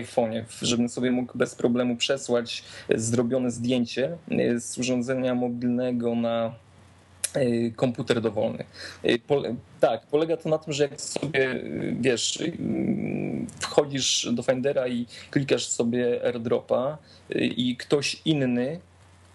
[0.00, 4.16] iPhone'ie, żebym sobie mógł bez problemu przesłać zrobione zdjęcie
[4.58, 6.54] z urządzenia mobilnego na
[7.76, 8.64] komputer dowolny.
[9.80, 11.60] tak, polega to na tym, że jak sobie,
[12.00, 12.42] wiesz,
[13.60, 16.98] wchodzisz do Findera i klikasz sobie AirDropa
[17.34, 18.80] i ktoś inny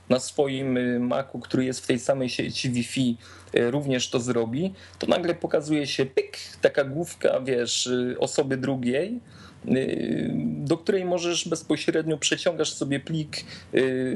[0.09, 3.17] na swoim y, Macu, który jest w tej samej sieci Wi-Fi,
[3.55, 9.19] y, również to zrobi, to nagle pokazuje się pyk, taka główka, wiesz, y, osoby drugiej,
[10.41, 13.37] do której możesz bezpośrednio przeciągasz sobie plik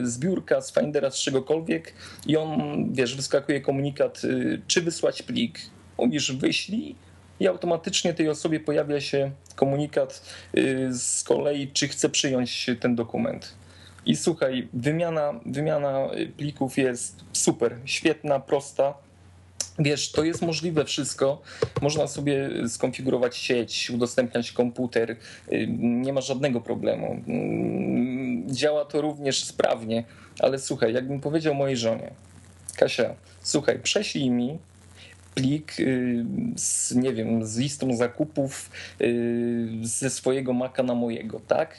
[0.03, 1.93] z biurka, z Findera, z czegokolwiek
[2.27, 2.59] i on,
[2.93, 4.21] wiesz, wyskakuje komunikat,
[4.67, 5.59] czy wysłać plik.
[5.97, 6.95] Mówisz wyślij
[7.39, 10.21] i automatycznie tej osobie pojawia się komunikat
[10.89, 13.53] z kolei, czy chce przyjąć ten dokument.
[14.05, 18.93] I słuchaj, wymiana, wymiana plików jest super, świetna, prosta.
[19.79, 21.41] Wiesz, to jest możliwe wszystko.
[21.81, 25.15] Można sobie skonfigurować sieć, udostępniać komputer.
[25.77, 27.21] Nie ma żadnego problemu.
[28.47, 30.03] Działa to również sprawnie,
[30.39, 32.11] ale słuchaj, jakbym powiedział mojej żonie,
[32.77, 34.57] Kasia, słuchaj, prześlij mi
[35.35, 38.69] plik y, z, nie wiem, z listą zakupów
[39.01, 41.75] y, ze swojego Maca na mojego, tak?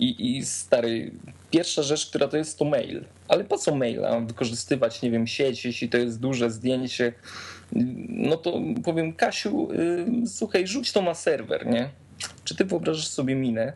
[0.00, 1.10] I, I stary,
[1.50, 3.04] pierwsza rzecz, która to jest, to mail.
[3.28, 4.20] Ale po co maila?
[4.20, 7.12] Wykorzystywać, nie wiem, sieć, jeśli to jest duże zdjęcie.
[8.08, 11.90] No to powiem, Kasiu, yy, słuchaj, rzuć to na serwer, nie?
[12.44, 13.72] Czy ty wyobrażasz sobie minę?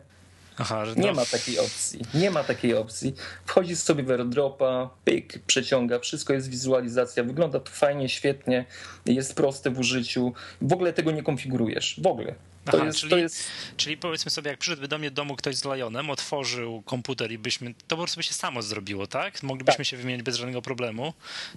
[0.57, 1.03] Aha, no.
[1.03, 1.99] Nie ma takiej opcji.
[2.13, 3.15] Nie ma takiej opcji.
[3.45, 8.65] Wchodzisz sobie w airdropa, pyk, przeciąga, wszystko jest wizualizacja, wygląda to fajnie, świetnie,
[9.05, 10.33] jest proste w użyciu.
[10.61, 11.99] W ogóle tego nie konfigurujesz.
[12.03, 12.35] W ogóle.
[12.65, 13.43] To Aha, jest, czyli, to jest...
[13.77, 17.37] czyli powiedzmy sobie, jak przyszedłby do mnie do domu ktoś z Lionem, otworzył komputer i
[17.37, 19.43] byśmy, to po prostu by się samo zrobiło, tak?
[19.43, 19.87] Moglibyśmy tak.
[19.87, 21.13] się wymienić bez żadnego problemu.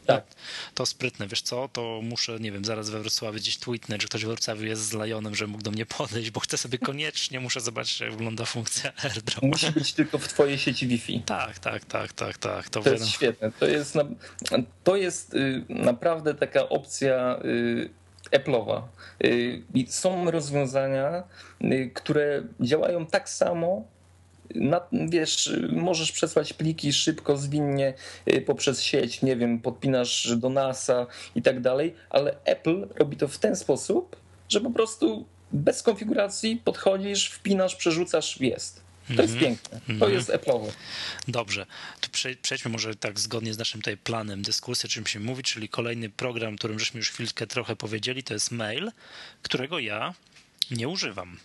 [0.07, 0.25] Tak.
[0.29, 0.35] No,
[0.75, 4.25] to sprytne, wiesz co, to muszę, nie wiem, zaraz we Wrocławiu gdzieś tweetnąć, że ktoś
[4.25, 7.61] w Wrocławiu jest z Lionem, że mógł do mnie podejść, bo chcę sobie koniecznie, muszę
[7.61, 9.43] zobaczyć, jak wygląda funkcja AirDrop.
[9.43, 11.23] Musi być tylko w twojej sieci Wi-Fi.
[11.27, 12.69] Tak, tak, tak, tak, tak.
[12.69, 13.53] To, to jest świetne.
[13.61, 14.05] To jest, na,
[14.85, 17.98] to jest y, naprawdę taka opcja y,
[18.31, 18.83] Apple'owa.
[19.25, 21.23] Y, są rozwiązania,
[21.65, 23.85] y, które działają tak samo.
[24.55, 27.95] Na, wiesz, możesz przesłać pliki szybko, zwinnie
[28.33, 33.29] y, poprzez sieć, nie wiem, podpinasz do NASA i tak dalej, ale Apple robi to
[33.29, 34.17] w ten sposób,
[34.49, 38.88] że po prostu bez konfiguracji podchodzisz, wpinasz, przerzucasz, jest.
[39.17, 39.41] To jest mhm.
[39.41, 39.81] piękne.
[39.87, 40.13] To mhm.
[40.13, 40.73] jest Apple'owe.
[41.29, 41.67] Dobrze.
[42.01, 42.09] To
[42.43, 46.11] przejdźmy może tak zgodnie z naszym tutaj planem dyskusji, o czym się mówi, czyli kolejny
[46.11, 48.93] program, którym żeśmy już chwilkę trochę powiedzieli, to jest mail,
[49.43, 50.15] którego ja
[50.71, 51.39] nie używam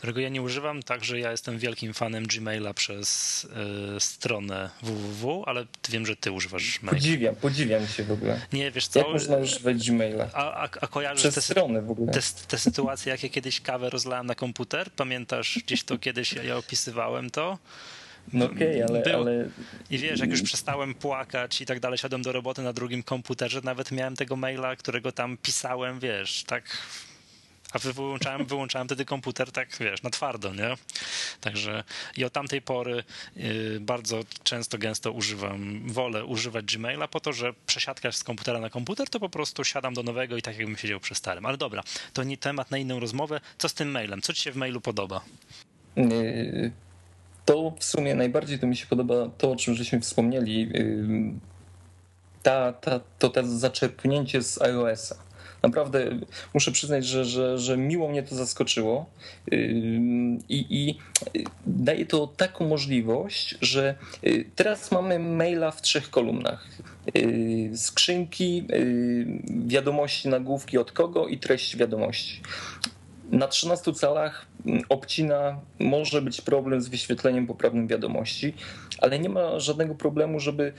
[0.00, 3.44] którego ja nie używam, także ja jestem wielkim fanem Gmaila przez
[3.96, 6.98] y, stronę www, ale wiem, że ty używasz maila.
[6.98, 8.40] Podziwiam, podziwiam się w ogóle.
[8.52, 8.98] Nie, wiesz co?
[8.98, 10.28] Jak można używać Gmaila?
[10.32, 12.12] A, a, a kojarzysz przez te, stronę w ogóle.
[12.12, 14.90] Te, te sytuacje, jakie kiedyś kawę rozlałem na komputer?
[14.90, 17.58] Pamiętasz, gdzieś to kiedyś ja opisywałem to?
[18.32, 19.48] No okej, okay, ale, ale,
[19.90, 23.60] I wiesz, jak już przestałem płakać i tak dalej, siadłem do roboty na drugim komputerze,
[23.64, 26.64] nawet miałem tego maila, którego tam pisałem, wiesz, tak
[27.72, 30.76] a wyłączałem, wyłączałem wtedy komputer tak, wiesz, na twardo, nie?
[31.40, 31.84] Także
[32.16, 33.04] i od tamtej pory
[33.36, 38.70] y, bardzo często, gęsto używam, wolę używać Gmaila po to, że przesiadka z komputera na
[38.70, 41.46] komputer, to po prostu siadam do nowego i tak jakbym siedział przy starym.
[41.46, 43.40] Ale dobra, to nie temat na inną rozmowę.
[43.58, 44.22] Co z tym mailem?
[44.22, 45.20] Co ci się w mailu podoba?
[45.98, 46.72] Y,
[47.44, 50.70] to w sumie najbardziej to mi się podoba to, o czym żeśmy wspomnieli.
[50.74, 51.50] Y,
[52.42, 55.29] ta, ta, to, to zaczerpnięcie z iOS-a
[55.62, 56.10] naprawdę
[56.54, 59.06] muszę przyznać, że, że, że miło mnie to zaskoczyło
[60.48, 60.98] i, i
[61.66, 63.94] daje to taką możliwość, że
[64.24, 66.66] y, teraz mamy maila w trzech kolumnach.
[67.74, 68.64] Skrzynki,
[69.66, 72.40] wiadomości, nagłówki od kogo i treść wiadomości.
[73.30, 74.46] Na 13 calach
[74.88, 78.54] obcina, może być problem z wyświetleniem poprawnym wiadomości,
[78.98, 80.72] ale nie ma żadnego problemu, żeby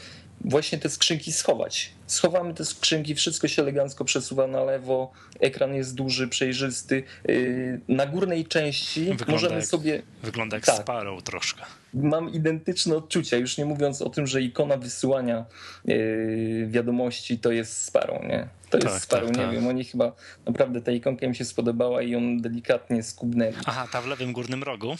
[0.45, 1.91] właśnie te skrzynki schować.
[2.08, 7.04] Schowamy te skrzynki, wszystko się elegancko przesuwa na lewo, ekran jest duży, przejrzysty.
[7.30, 10.01] Y, na górnej części wygląda możemy jak, sobie.
[10.23, 11.62] Wygląda jak tak, Sparrow troszkę.
[11.93, 15.45] Mam identyczne odczucia, już nie mówiąc o tym, że ikona wysyłania
[15.89, 18.47] y, wiadomości to jest Sparrow, nie?
[18.69, 19.56] To jest tak, Sparrow, tak, nie tak.
[19.56, 20.12] wiem, oni chyba
[20.45, 23.56] naprawdę ta ikonka im się spodobała i ją delikatnie skubnęli.
[23.65, 24.95] Aha, ta w lewym górnym rogu?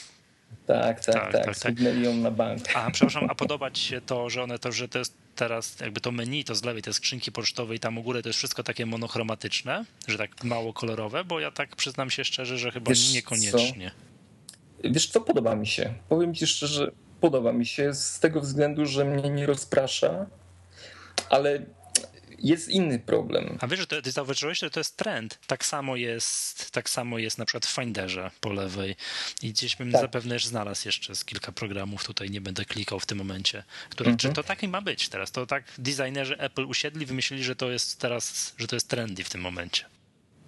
[0.68, 1.60] Tak, tak, tak, tak.
[1.60, 2.62] tak, ją na bank.
[2.76, 6.02] A, przepraszam, a podoba ci się to, że one to, że to jest teraz jakby
[6.02, 8.64] to menu, to z lewej, te skrzynki pocztowe i tam u góry to jest wszystko
[8.64, 13.14] takie monochromatyczne, że tak mało kolorowe, bo ja tak przyznam się szczerze, że chyba Wiesz
[13.14, 13.92] niekoniecznie.
[14.84, 14.90] Co?
[14.90, 15.94] Wiesz co, podoba mi się.
[16.10, 20.26] Powiem ci szczerze, podoba mi się z tego względu, że mnie nie rozprasza,
[21.30, 21.66] ale
[22.44, 23.58] jest inny problem.
[23.62, 25.40] A wiesz, że to, ty zauważyłeś, że to jest trend.
[25.48, 28.96] Tak samo jest, tak samo jest na przykład w Finderze po lewej
[29.42, 30.02] i gdzieś bym tak.
[30.02, 34.12] zapewne już znalazł jeszcze z kilka programów, tutaj nie będę klikał w tym momencie, które,
[34.12, 34.18] mhm.
[34.18, 35.32] czy to taki ma być teraz?
[35.32, 39.30] To tak designerzy Apple usiedli, wymyślili, że to jest teraz, że to jest trendy w
[39.30, 39.86] tym momencie.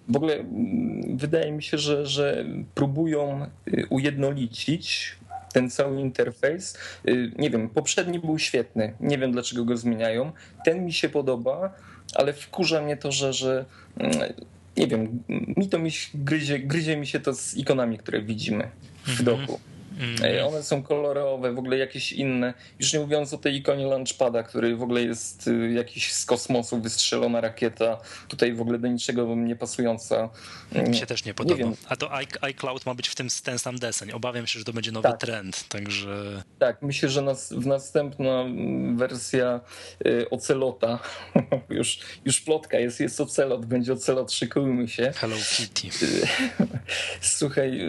[0.08, 5.16] W ogóle mm, wydaje mi się, że, że próbują y, ujednolicić
[5.54, 6.78] ten cały interfejs.
[7.08, 10.32] Y, nie wiem, poprzedni był świetny, nie wiem dlaczego go zmieniają.
[10.64, 11.74] Ten mi się podoba,
[12.14, 13.64] ale wkurza mnie to, że, że
[13.96, 14.32] mm,
[14.76, 18.70] nie wiem, mi to mi gryzie, gryzie mi się to z ikonami, które widzimy
[19.04, 19.24] w mhm.
[19.24, 19.60] doku.
[19.98, 20.46] Mm.
[20.46, 22.54] One są kolorowe, w ogóle jakieś inne.
[22.80, 26.80] Już nie mówiąc o tej ikonie launchpada, który w ogóle jest y, jakiś z kosmosu
[26.80, 30.30] wystrzelona rakieta, tutaj w ogóle do niczego nie pasująca.
[30.88, 31.64] Mi się też nie podoba.
[31.64, 34.12] Nie A to iCloud ma być w tym ten sam deseń.
[34.12, 35.20] Obawiam się, że to będzie nowy tak.
[35.20, 36.42] trend, także...
[36.58, 38.44] Tak, myślę, że nas, w następna
[38.96, 39.60] wersja
[40.06, 40.98] y, Ocelota,
[41.70, 45.12] już, już plotka jest, jest Ocelot, będzie Ocelot, szykujmy się.
[45.16, 45.36] Hello
[45.74, 46.06] Kitty.
[47.20, 47.80] Słuchaj,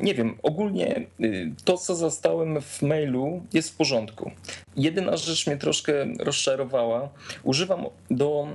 [0.00, 1.06] nie wiem, ogólnie
[1.64, 4.30] to, co zastałem w mailu, jest w porządku.
[4.76, 7.08] Jedyna rzecz mnie troszkę rozczarowała.
[7.42, 8.48] Używam do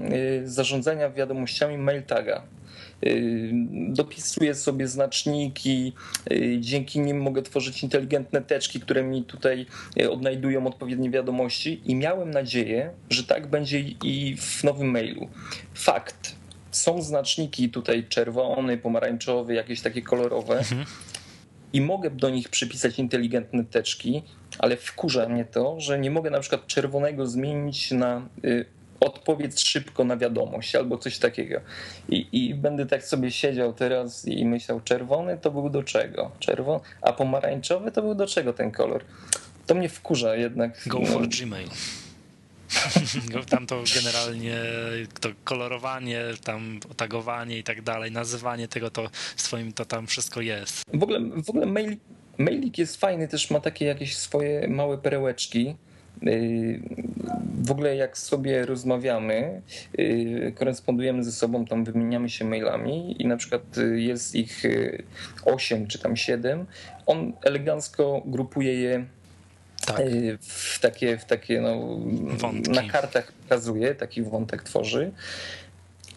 [0.44, 2.44] y, zarządzania wiadomościami mail taga.
[3.06, 3.52] Y,
[3.90, 5.94] dopisuję sobie znaczniki,
[6.32, 9.66] y, dzięki nim mogę tworzyć inteligentne teczki, które mi tutaj
[10.10, 15.28] odnajdują odpowiednie wiadomości i miałem nadzieję, że tak będzie i w nowym mailu.
[15.74, 16.36] Fakt.
[16.72, 20.58] Są znaczniki tutaj czerwony, pomarańczowy, jakieś takie kolorowe.
[20.58, 20.86] Mhm
[21.73, 24.23] i mogę do nich przypisać inteligentne teczki,
[24.60, 28.65] ale wkurza mnie to, że nie mogę na przykład czerwonego zmienić na y,
[28.99, 31.62] odpowiedz szybko na wiadomość albo coś takiego.
[32.10, 36.32] I, I będę tak sobie siedział teraz i myślał, czerwony to był do czego?
[36.39, 39.04] Czerwony, a pomarańczowy to był do czego ten kolor?
[39.67, 40.88] To mnie wkurza jednak.
[40.88, 41.06] Go no.
[41.06, 41.69] for Gmail.
[43.50, 44.58] tam to generalnie
[45.22, 50.84] to kolorowanie, tam tagowanie i tak dalej, nazywanie tego to swoim to tam wszystko jest.
[50.94, 51.98] W ogóle, w ogóle mail,
[52.38, 55.76] mailik jest fajny, też ma takie jakieś swoje małe perełeczki.
[56.24, 56.80] Y,
[57.64, 59.62] w ogóle jak sobie rozmawiamy,
[60.00, 64.64] y, korespondujemy ze sobą, tam wymieniamy się mailami i na przykład y, jest ich
[65.46, 66.66] 8 czy tam 7,
[67.06, 69.06] on elegancko grupuje je
[69.86, 70.00] tak.
[70.00, 72.00] E, w takie, w takie no,
[72.69, 75.12] na kartach pokazuje, taki wątek tworzy.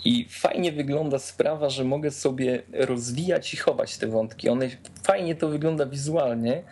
[0.05, 4.49] I fajnie wygląda sprawa, że mogę sobie rozwijać i chować te wątki.
[4.49, 4.71] One
[5.03, 6.63] fajnie to wygląda wizualnie.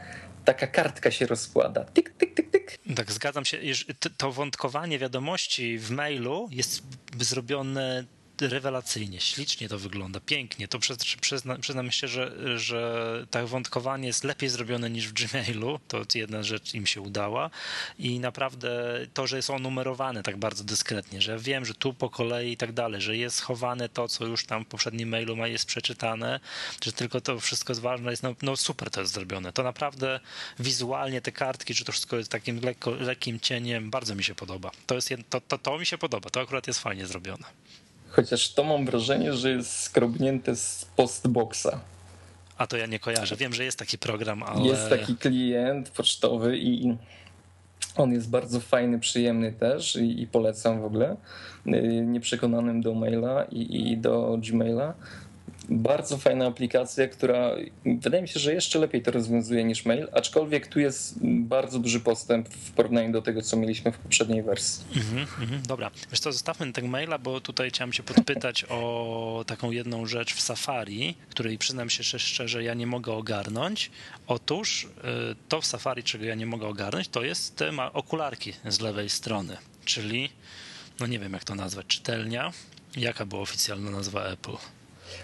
[0.45, 1.85] Taka kartka się rozkłada.
[1.85, 2.79] Tyk, tyk, tyk, tyk.
[2.97, 3.59] Tak, zgadzam się.
[4.17, 6.83] To wątkowanie wiadomości w mailu jest
[7.21, 8.05] zrobione
[8.41, 10.69] rewelacyjnie, ślicznie to wygląda, pięknie.
[10.69, 10.79] To
[11.21, 15.81] przyzna, przyznam się, że, że tak wątkowanie jest lepiej zrobione niż w Gmailu.
[15.89, 17.51] To jedna rzecz im się udała.
[17.99, 22.11] I naprawdę to, że jest on numerowany tak bardzo dyskretnie, że wiem, że tu po
[22.11, 25.49] kolei i tak dalej, że jest schowane to, co już tam w poprzednim mailu ma,
[25.49, 26.41] jest przeczytane,
[26.85, 29.53] że tylko to wszystko jest ważne, jest no, no super to jest zrobione.
[29.53, 30.21] To naprawdę
[30.59, 34.71] wizualnie te kartki, że to wszystko jest takim lekko, lekkim cieniem, bardzo mi się podoba.
[34.87, 37.47] To, jest, to, to, to mi się podoba, to akurat jest fajnie zrobione.
[38.09, 41.81] Chociaż to mam wrażenie, że jest skrobnięte z postboxa.
[42.59, 43.37] A to ja nie kojarzę.
[43.37, 44.67] Wiem, że jest taki program, ale.
[44.67, 46.97] Jest taki klient pocztowy i
[47.97, 51.17] on jest bardzo fajny, przyjemny też i, i polecam w ogóle
[51.67, 51.71] y,
[52.07, 54.95] nieprzekonanym do maila i, i do Gmaila
[55.69, 57.51] bardzo fajna aplikacja, która
[57.85, 62.01] wydaje mi się, że jeszcze lepiej to rozwiązuje niż mail, aczkolwiek tu jest bardzo duży
[62.01, 64.85] postęp w porównaniu do tego, co mieliśmy w poprzedniej wersji.
[65.13, 69.71] Mm -hmm, dobra, wiesz co, zostawmy tego maila, bo tutaj chciałem się podpytać o taką
[69.71, 73.91] jedną rzecz w Safari, której przyznam się szczerze, ja nie mogę ogarnąć.
[74.27, 74.89] Otóż y,
[75.49, 79.57] to w Safari, czego ja nie mogę ogarnąć, to jest te okularki z lewej strony,
[79.85, 80.31] czyli
[81.01, 82.53] no nie wiem jak to nazwać, czytelnia.
[82.97, 84.57] Jaka była oficjalna nazwa Apple?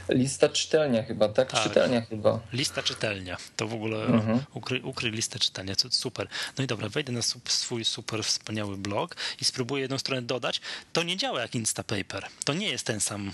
[0.08, 1.52] Lista czytelnia chyba, tak?
[1.52, 1.62] tak.
[1.62, 2.40] Czytelnia chyba.
[2.52, 3.36] Lista czytelnia.
[3.56, 4.40] To w ogóle mhm.
[4.82, 5.74] ukryj listę czytelnia.
[5.90, 6.28] Super.
[6.58, 10.60] No i dobra, wejdę na swój super wspaniały blog i spróbuję jedną stronę dodać.
[10.92, 12.26] To nie działa jak Instapaper.
[12.44, 13.32] To nie jest ten sam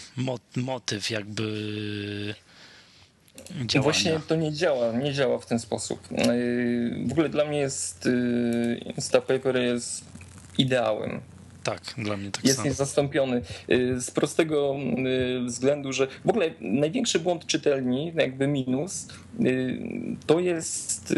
[0.56, 2.34] motyw jakby
[3.66, 3.82] Działania.
[3.82, 6.08] Właśnie to nie działa, nie działa w ten sposób.
[6.10, 10.04] Yy, w ogóle dla mnie jest yy, Instapaper jest
[10.58, 11.20] ideałem.
[11.62, 12.68] Tak, dla mnie tak Jest samo.
[12.68, 14.76] niezastąpiony yy, z prostego
[15.46, 19.08] względu, że w ogóle największy błąd czytelni, jakby minus,
[20.26, 21.14] to jest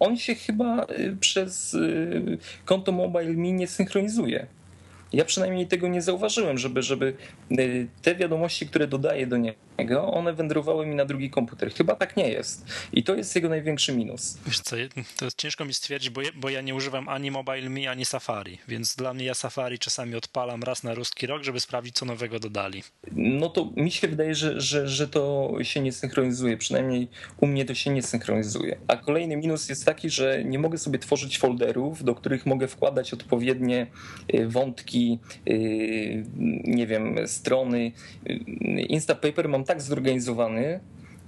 [0.00, 0.86] on się chyba
[1.20, 1.76] przez
[2.64, 4.46] konto Mobile Me nie synchronizuje.
[5.12, 7.14] Ja przynajmniej tego nie zauważyłem, żeby, żeby
[8.02, 9.58] te wiadomości, które dodaję do niego,
[10.12, 11.72] one wędrowały mi na drugi komputer.
[11.72, 12.66] Chyba tak nie jest.
[12.92, 14.38] I to jest jego największy minus.
[14.46, 14.76] Wiesz co,
[15.16, 18.04] to jest ciężko mi stwierdzić, bo ja, bo ja nie używam ani Mobile Me, ani
[18.04, 22.06] Safari, więc dla mnie ja Safari czasami odpalam raz na ruski rok, żeby sprawdzić, co
[22.06, 22.82] nowego dodali.
[23.12, 27.08] No to mi się wydaje, że, że, że to się nie synchronizuje, przynajmniej
[27.40, 28.78] u mnie to się nie synchronizuje.
[28.88, 33.12] A kolejny minus jest taki, że nie mogę sobie tworzyć folderów, do których mogę wkładać
[33.12, 33.86] odpowiednie
[34.34, 36.24] y, wątki, y,
[36.64, 37.92] nie wiem, strony.
[38.30, 38.34] Y,
[38.88, 40.80] Instapaper mam tak zorganizowany,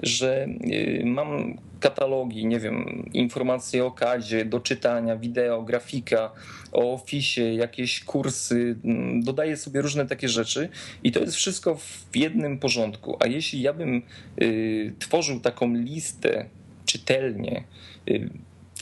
[0.02, 6.32] że y, mam katalogi, nie wiem, informacje o kadzie, do czytania, wideo, grafika,
[6.72, 10.68] o ofisie, jakieś kursy, mm, dodaję sobie różne takie rzeczy
[11.04, 13.16] i to jest wszystko w jednym porządku.
[13.20, 14.02] A jeśli ja bym
[14.42, 16.44] y, tworzył taką listę
[16.86, 17.64] czytelnie,
[18.10, 18.30] y,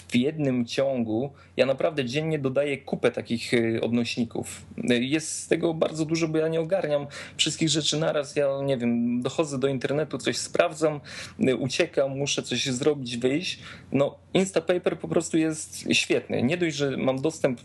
[0.09, 4.67] w jednym ciągu ja naprawdę dziennie dodaję kupę takich y, odnośników.
[5.01, 8.37] Jest z tego bardzo dużo, bo ja nie ogarniam wszystkich rzeczy naraz.
[8.37, 11.01] Ja nie wiem, dochodzę do internetu, coś sprawdzam,
[11.49, 13.59] y, uciekam, muszę coś zrobić, wyjść.
[13.93, 16.43] No, Instapaper po prostu jest świetny.
[16.43, 17.61] Nie dość, że mam dostęp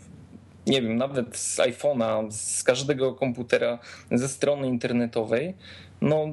[0.67, 3.79] nie wiem, nawet z iPhone'a, z każdego komputera,
[4.11, 5.53] ze strony internetowej,
[6.01, 6.27] no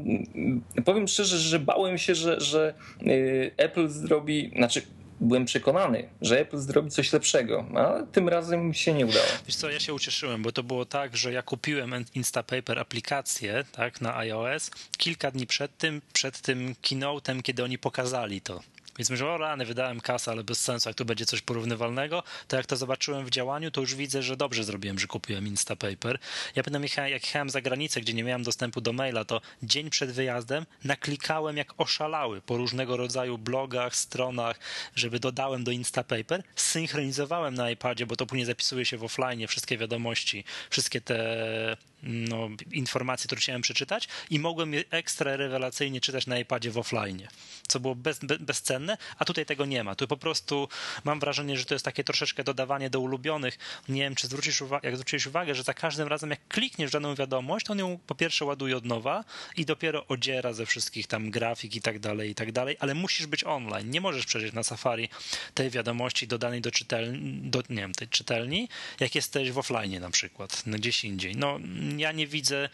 [0.85, 4.83] powiem szczerze, że bałem się, że, że y, Apple zrobi, znaczy
[5.21, 9.27] byłem przekonany, że Apple zrobi coś lepszego, a tym razem się nie udało.
[9.47, 14.01] Wiesz co, ja się ucieszyłem, bo to było tak, że ja kupiłem Instapaper aplikację tak,
[14.01, 18.61] na iOS kilka dni przed tym, przed tym keynote'em, kiedy oni pokazali to.
[19.01, 22.57] Więc myślę, o rany, wydałem kasę, ale bez sensu, jak tu będzie coś porównywalnego, to
[22.57, 26.19] jak to zobaczyłem w działaniu, to już widzę, że dobrze zrobiłem, że kupiłem Instapaper.
[26.57, 30.11] Ja pamiętam, jak jechałem za granicę, gdzie nie miałem dostępu do maila, to dzień przed
[30.11, 34.59] wyjazdem naklikałem jak oszalały po różnego rodzaju blogach, stronach,
[34.95, 39.79] żeby dodałem do Instapaper, synchronizowałem na iPadzie, bo to później zapisuje się w offline, wszystkie
[39.79, 46.39] wiadomości, wszystkie te no, informacje, które chciałem przeczytać i mogłem je ekstra rewelacyjnie czytać na
[46.39, 47.29] iPadzie w offline,
[47.69, 49.95] co było bez, bez, bezcenne, a tutaj tego nie ma.
[49.95, 50.69] Tu po prostu
[51.05, 53.59] mam wrażenie, że to jest takie troszeczkę dodawanie do ulubionych.
[53.89, 57.15] Nie wiem, czy zwrócisz uwagę, jak zwróciłeś uwagę, że za każdym razem, jak klikniesz daną
[57.15, 59.25] wiadomość, to on ją po pierwsze ładuje od nowa
[59.57, 63.27] i dopiero odziera ze wszystkich tam grafik i tak dalej, i tak dalej, ale musisz
[63.27, 63.91] być online.
[63.91, 65.09] Nie możesz przejrzeć na Safari
[65.55, 68.69] tej wiadomości dodanej do czytelni, do, nie wiem, tej czytelni,
[69.01, 71.37] jak jesteś w offline na przykład, gdzieś indziej.
[71.37, 71.59] No,
[71.97, 72.69] ja nie widzę,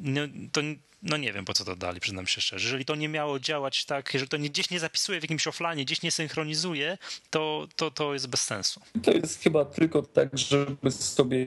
[0.00, 0.20] no,
[0.52, 0.60] to,
[1.02, 2.64] no nie wiem po co to dali, przyznam się szczerze.
[2.64, 5.78] Jeżeli to nie miało działać tak, jeżeli to nie, gdzieś nie zapisuje w jakimś offline,
[5.78, 6.98] gdzieś nie synchronizuje,
[7.30, 8.80] to, to, to jest bez sensu.
[9.02, 11.46] To jest chyba tylko tak, żeby sobie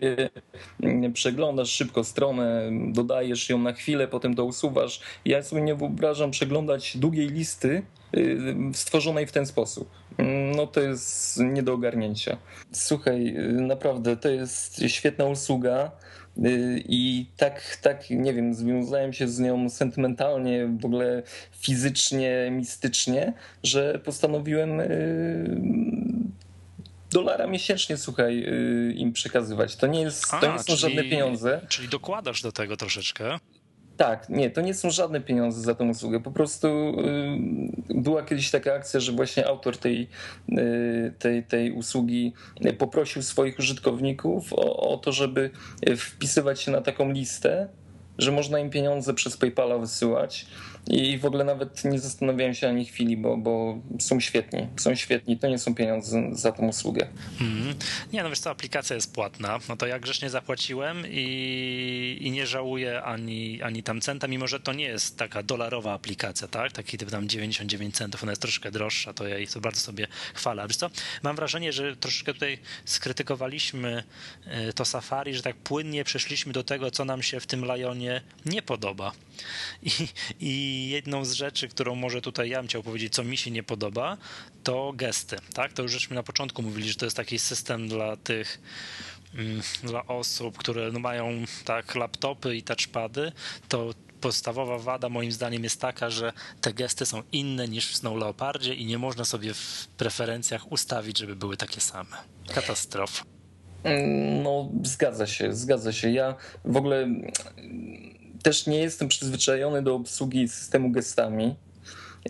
[1.13, 5.01] przeglądasz szybko stronę, dodajesz ją na chwilę, potem to usuwasz.
[5.25, 7.83] Ja sobie nie wyobrażam przeglądać długiej listy
[8.17, 9.89] y, stworzonej w ten sposób.
[10.55, 12.37] No to jest nie do ogarnięcia.
[12.71, 15.91] Słuchaj, y, naprawdę to jest świetna usługa.
[16.37, 23.33] Y, I tak, tak, nie wiem, związałem się z nią sentymentalnie, w ogóle fizycznie, mistycznie,
[23.63, 25.61] że postanowiłem y,
[27.11, 29.75] dolara miesięcznie, słuchaj, y, im przekazywać.
[29.75, 31.61] To nie, jest, A, to nie są czyli, żadne pieniądze.
[31.69, 33.39] Czyli dokładasz do tego troszeczkę.
[34.03, 36.19] Tak, nie, to nie są żadne pieniądze za tę usługę.
[36.19, 36.67] Po prostu
[37.89, 40.07] y, była kiedyś taka akcja, że właśnie autor tej,
[40.49, 42.33] y, tej, tej usługi
[42.77, 45.49] poprosił swoich użytkowników o, o to, żeby
[45.97, 47.67] wpisywać się na taką listę,
[48.17, 50.45] że można im pieniądze przez PayPala wysyłać
[50.87, 54.67] i w ogóle nawet nie zastanawiałem się ani chwili, bo, bo są świetni.
[54.77, 57.07] Są świetni, to nie są pieniądze za tą usługę.
[57.41, 57.75] Mm.
[58.13, 62.47] Nie, no wiesz co, aplikacja jest płatna, no to ja grzecznie zapłaciłem i, i nie
[62.47, 66.71] żałuję ani, ani tam centa, mimo że to nie jest taka dolarowa aplikacja, tak?
[66.71, 70.07] Taki typ tam 99 centów, ona jest troszkę droższa, to ja ich to bardzo sobie
[70.33, 70.67] chwalę.
[70.67, 70.89] Wiesz co,
[71.23, 74.03] mam wrażenie, że troszeczkę tutaj skrytykowaliśmy
[74.45, 78.21] e, to Safari, że tak płynnie przeszliśmy do tego, co nam się w tym Lionie
[78.45, 79.11] nie podoba.
[79.83, 79.91] I,
[80.39, 83.63] i jedną z rzeczy, którą może tutaj ja bym chciał powiedzieć, co mi się nie
[83.63, 84.17] podoba,
[84.63, 85.37] to gesty.
[85.53, 85.73] Tak?
[85.73, 88.61] To już żeśmy na początku mówili, że to jest taki system dla tych
[89.35, 93.31] mm, dla osób, które no mają tak laptopy i touchpady,
[93.69, 98.17] to podstawowa wada moim zdaniem jest taka, że te gesty są inne niż w Snow
[98.17, 102.17] Leopardzie i nie można sobie w preferencjach ustawić, żeby były takie same.
[102.53, 103.23] Katastrofa.
[104.43, 106.11] No, zgadza się, zgadza się.
[106.11, 107.07] Ja w ogóle
[108.43, 111.55] też nie jestem przyzwyczajony do obsługi systemu gestami,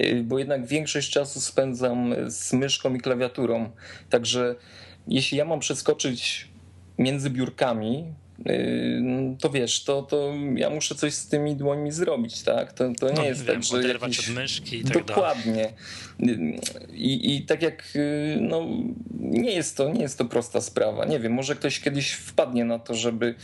[0.01, 3.72] y, bo jednak większość czasu spędzam z myszką i klawiaturą.
[4.09, 4.55] Także
[5.07, 6.47] jeśli ja mam przeskoczyć
[6.97, 8.14] między biurkami,
[9.40, 12.74] to wiesz, to, to ja muszę coś z tymi dłońmi zrobić, tak?
[12.74, 14.30] To, to nie no, jest wiem, tak, że jakiś...
[14.30, 15.74] od myszki i tak Dokładnie.
[16.20, 16.36] Yy,
[16.94, 18.68] I, I tak jak, yy, no,
[19.20, 21.06] nie jest, to, nie jest to prosta sprawa.
[21.06, 23.36] Nie wiem, może ktoś kiedyś wpadnie na to, żeby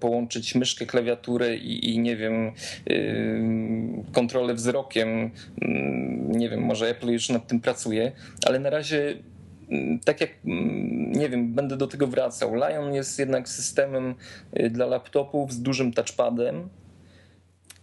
[0.00, 2.52] połączyć myszkę, klawiaturę i, i nie wiem,
[4.12, 5.30] kontrolę wzrokiem.
[6.28, 8.12] Nie wiem, może Apple już nad tym pracuje,
[8.44, 9.16] ale na razie
[9.70, 12.54] Mm, tak jak, mm, nie wiem, będę do tego wracał.
[12.54, 14.14] Lion jest jednak systemem
[14.60, 16.68] y, dla laptopów z dużym touchpadem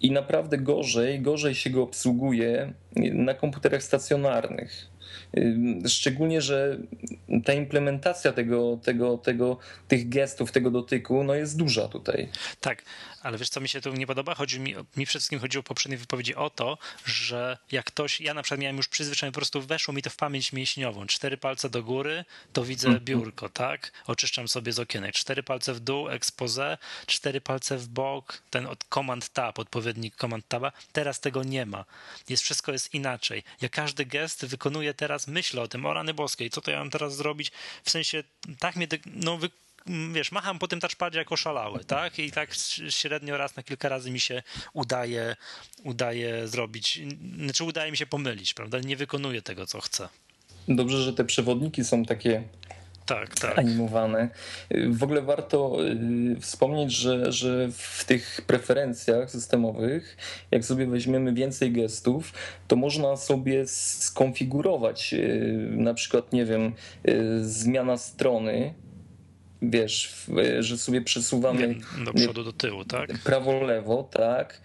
[0.02, 2.74] i naprawdę gorzej, gorzej się go obsługuje
[3.14, 4.88] na komputerach stacjonarnych.
[5.88, 6.78] Szczególnie, że
[7.46, 9.58] ta implementacja tego, tego, tego,
[9.88, 12.30] tych gestów, tego dotyku no jest duża tutaj.
[12.62, 12.84] Tak,
[13.26, 14.36] ale wiesz, co mi się tu nie podoba?
[14.36, 18.34] Chodzi mi, mi przede wszystkim chodziło w poprzedniej wypowiedzi o to, że jak ktoś, ja
[18.34, 21.08] na przykład miałem już przyzwyczajenie, po prostu weszło mi to w pamięć mięśniową.
[21.08, 23.02] Cztery palce do góry, to widzę -hmm.
[23.02, 23.92] biurko, tak?
[24.08, 25.16] Oczyszczam sobie z okienek.
[25.16, 30.48] Cztery palce w dół, expose, cztery palce w bok, ten od command tab, odpowiednik command
[30.48, 30.72] taba.
[30.92, 31.86] Teraz tego nie ma.
[32.30, 33.44] Jest, wszystko jest inaczej.
[33.62, 36.90] Ja każdy gest wykonuję teraz, myślę o tym, o rany boskiej, co to ja mam
[36.90, 37.52] teraz zrobić?
[37.84, 38.24] W sensie,
[38.60, 39.50] tak mnie, no, wy,
[40.14, 42.20] wiesz, macham po tym touchpadzie jako szalały, tak?
[42.20, 42.50] I tak
[42.90, 45.36] średnio raz na kilka razy mi się udaje,
[45.84, 47.02] udaje zrobić,
[47.44, 48.80] znaczy udaje mi się pomylić, prawda?
[48.80, 50.10] Nie wykonuję tego, co chcę.
[50.68, 52.44] Dobrze, że te przewodniki są takie
[53.06, 53.60] tak, tak.
[53.60, 54.30] animowane.
[54.90, 60.18] W ogóle warto y, wspomnieć, że, że w tych preferencjach systemowych,
[60.52, 62.34] jak sobie weźmiemy więcej gestów,
[62.68, 66.74] to można sobie skonfigurować y, na przykład, nie wiem,
[67.10, 68.74] y, zmiana strony
[69.62, 70.26] wiesz,
[70.60, 71.76] że sobie przesuwamy
[72.06, 73.14] do przodu, do tyłu, tak?
[73.14, 74.62] Prawo, lewo, tak.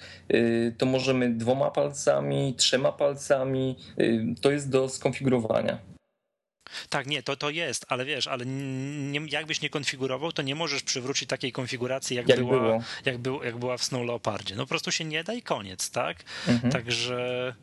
[0.78, 3.76] To możemy dwoma palcami, trzema palcami.
[4.41, 5.78] To jest do skonfigurowania.
[6.88, 10.82] Tak, nie, to, to jest, ale wiesz, ale nie, jakbyś nie konfigurował, to nie możesz
[10.82, 12.82] przywrócić takiej konfiguracji, jak, jak była, było.
[13.05, 14.57] Jak, był, jak była w Snow Leopardzie.
[14.57, 16.24] No po prostu się nie da i koniec, tak?
[16.49, 16.72] Mhm.
[16.72, 17.55] Także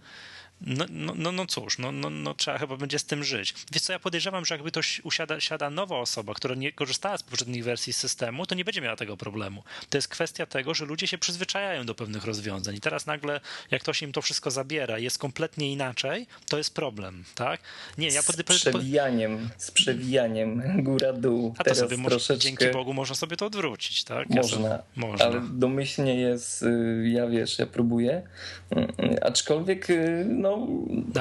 [0.61, 3.53] no, no, no, no cóż, no, no, no trzeba chyba będzie z tym żyć.
[3.71, 7.23] Wiesz co, ja podejrzewam, że jakby to usiada, siada nowa osoba, która nie korzystała z
[7.23, 9.63] poprzednich wersji systemu, to nie będzie miała tego problemu.
[9.89, 13.41] To jest kwestia tego, że ludzie się przyzwyczajają do pewnych rozwiązań i teraz nagle,
[13.71, 17.61] jak ktoś im to wszystko zabiera jest kompletnie inaczej, to jest problem, tak?
[17.97, 18.35] Nie, ja pod...
[18.35, 21.53] Z przewijaniem, z przewijaniem góra-dół.
[21.53, 22.43] A to Teraz sobie troszeczkę...
[22.43, 24.29] dzięki Bogu można sobie to odwrócić, tak?
[24.29, 25.25] Można, ja można.
[25.25, 28.21] ale domyślnie jest, y, ja wiesz, ja próbuję,
[28.69, 28.91] mm,
[29.21, 30.67] aczkolwiek y, no no...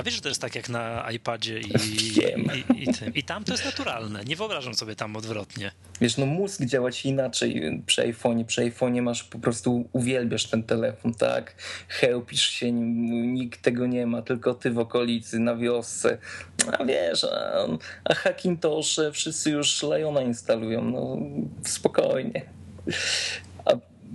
[0.01, 1.67] A wiesz, że to jest tak jak na iPadzie i,
[2.79, 3.15] i, i, tym.
[3.15, 4.25] I tam to jest naturalne.
[4.25, 5.73] Nie wyobrażam sobie tam odwrotnie.
[6.01, 8.45] Wiesz, no mózg działa ci inaczej przy iPhone'ie.
[8.45, 11.55] Przy iPhone'ie masz po prostu, uwielbiasz ten telefon, tak?
[11.89, 16.19] Chełpisz się nim, nikt tego nie ma, tylko ty w okolicy, na wiosce.
[16.79, 17.67] A wiesz, a,
[18.05, 21.19] a Hackintosze wszyscy już Liona instalują, no
[21.65, 22.43] spokojnie.
[23.65, 23.71] A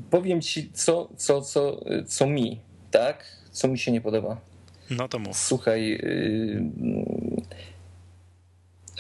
[0.10, 2.60] powiem ci, co, co, co, co mi,
[2.92, 3.26] tak?
[3.52, 4.51] Co mi się nie podoba
[4.92, 5.38] no to mów.
[5.38, 6.62] Słuchaj, y,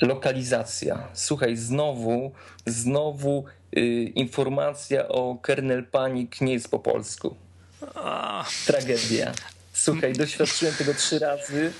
[0.01, 1.07] lokalizacja.
[1.13, 2.31] Słuchaj, znowu,
[2.65, 3.45] znowu
[3.77, 3.81] y,
[4.15, 7.35] informacja o kernel panic nie jest po polsku.
[8.65, 9.31] Tragedia.
[9.73, 11.71] Słuchaj, doświadczyłem tego trzy razy,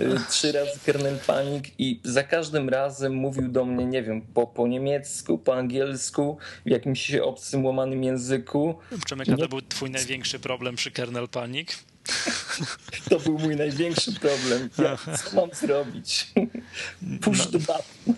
[0.00, 4.46] y, trzy razy kernel panic i za każdym razem mówił do mnie, nie wiem, po,
[4.46, 8.78] po niemiecku, po angielsku, w jakimś obcym łamanym języku.
[9.06, 11.84] Przemek, to był twój największy problem przy kernel panic?
[13.10, 14.70] To był mój największy problem.
[14.78, 16.26] Ja, co mam zrobić?
[17.20, 17.44] Push no.
[17.44, 18.14] the button.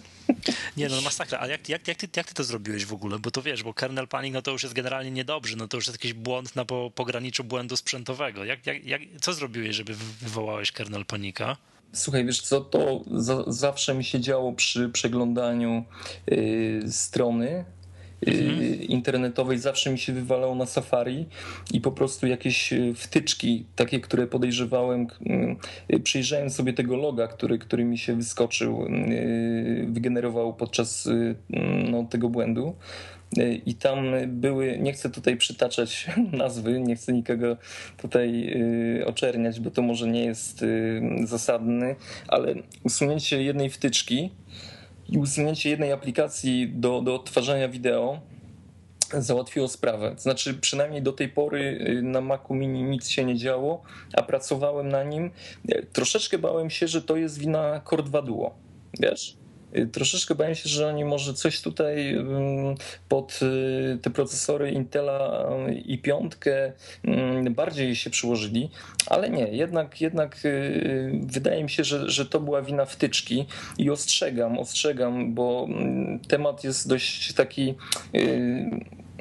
[0.77, 3.19] Nie no, masakra, ale jak, jak, jak, ty, jak ty to zrobiłeś w ogóle?
[3.19, 5.87] Bo to wiesz, bo kernel panic no to już jest generalnie niedobrze, no to już
[5.87, 8.45] jest jakiś błąd na po, pograniczu błędu sprzętowego.
[8.45, 11.57] Jak, jak, jak, co zrobiłeś, żeby wywołałeś kernel panika?
[11.93, 15.85] Słuchaj, wiesz co, to za, zawsze mi się działo przy przeglądaniu
[16.27, 17.65] yy, strony
[18.27, 18.83] mhm.
[18.83, 21.27] internetowej zawsze mi się wywalało na Safari
[21.73, 25.07] i po prostu jakieś e, wtyczki, takie, które podejrzewałem,
[25.89, 28.89] e, przyjrzałem sobie tego loga, który, który mi się wyskoczył,
[29.87, 31.09] wygenerował podczas
[31.91, 32.75] no, tego błędu.
[33.67, 37.57] I tam były, nie chcę tutaj przytaczać nazwy, nie chcę nikogo
[37.97, 38.55] tutaj
[39.07, 40.65] oczerniać, bo to może nie jest
[41.25, 41.97] zasadny,
[42.29, 42.55] ale
[42.85, 44.31] usunięcie jednej wtyczki
[45.11, 48.21] i usunięcie jednej aplikacji do, do odtwarzania wideo
[49.19, 50.15] załatwiło sprawę.
[50.19, 53.83] Znaczy, przynajmniej do tej pory y, na Macu Mini nic się nie działo,
[54.13, 55.31] a pracowałem na nim.
[55.93, 58.55] Troszeczkę bałem się, że to jest wina Core 2 Duo.
[59.01, 59.37] Wiesz?
[59.77, 62.17] Y, troszeczkę bałem się, że oni może coś tutaj
[63.09, 65.49] pod y, te procesory Intela
[65.85, 66.73] i piątkę
[67.51, 68.71] bardziej się przyłożyli,
[69.07, 70.37] ale nie, jednak, jednak
[71.13, 73.47] wydaje mi się, że, że to była wina wtyczki
[73.79, 75.69] i ostrzegam, ostrzegam, bo
[76.29, 77.75] temat jest dość taki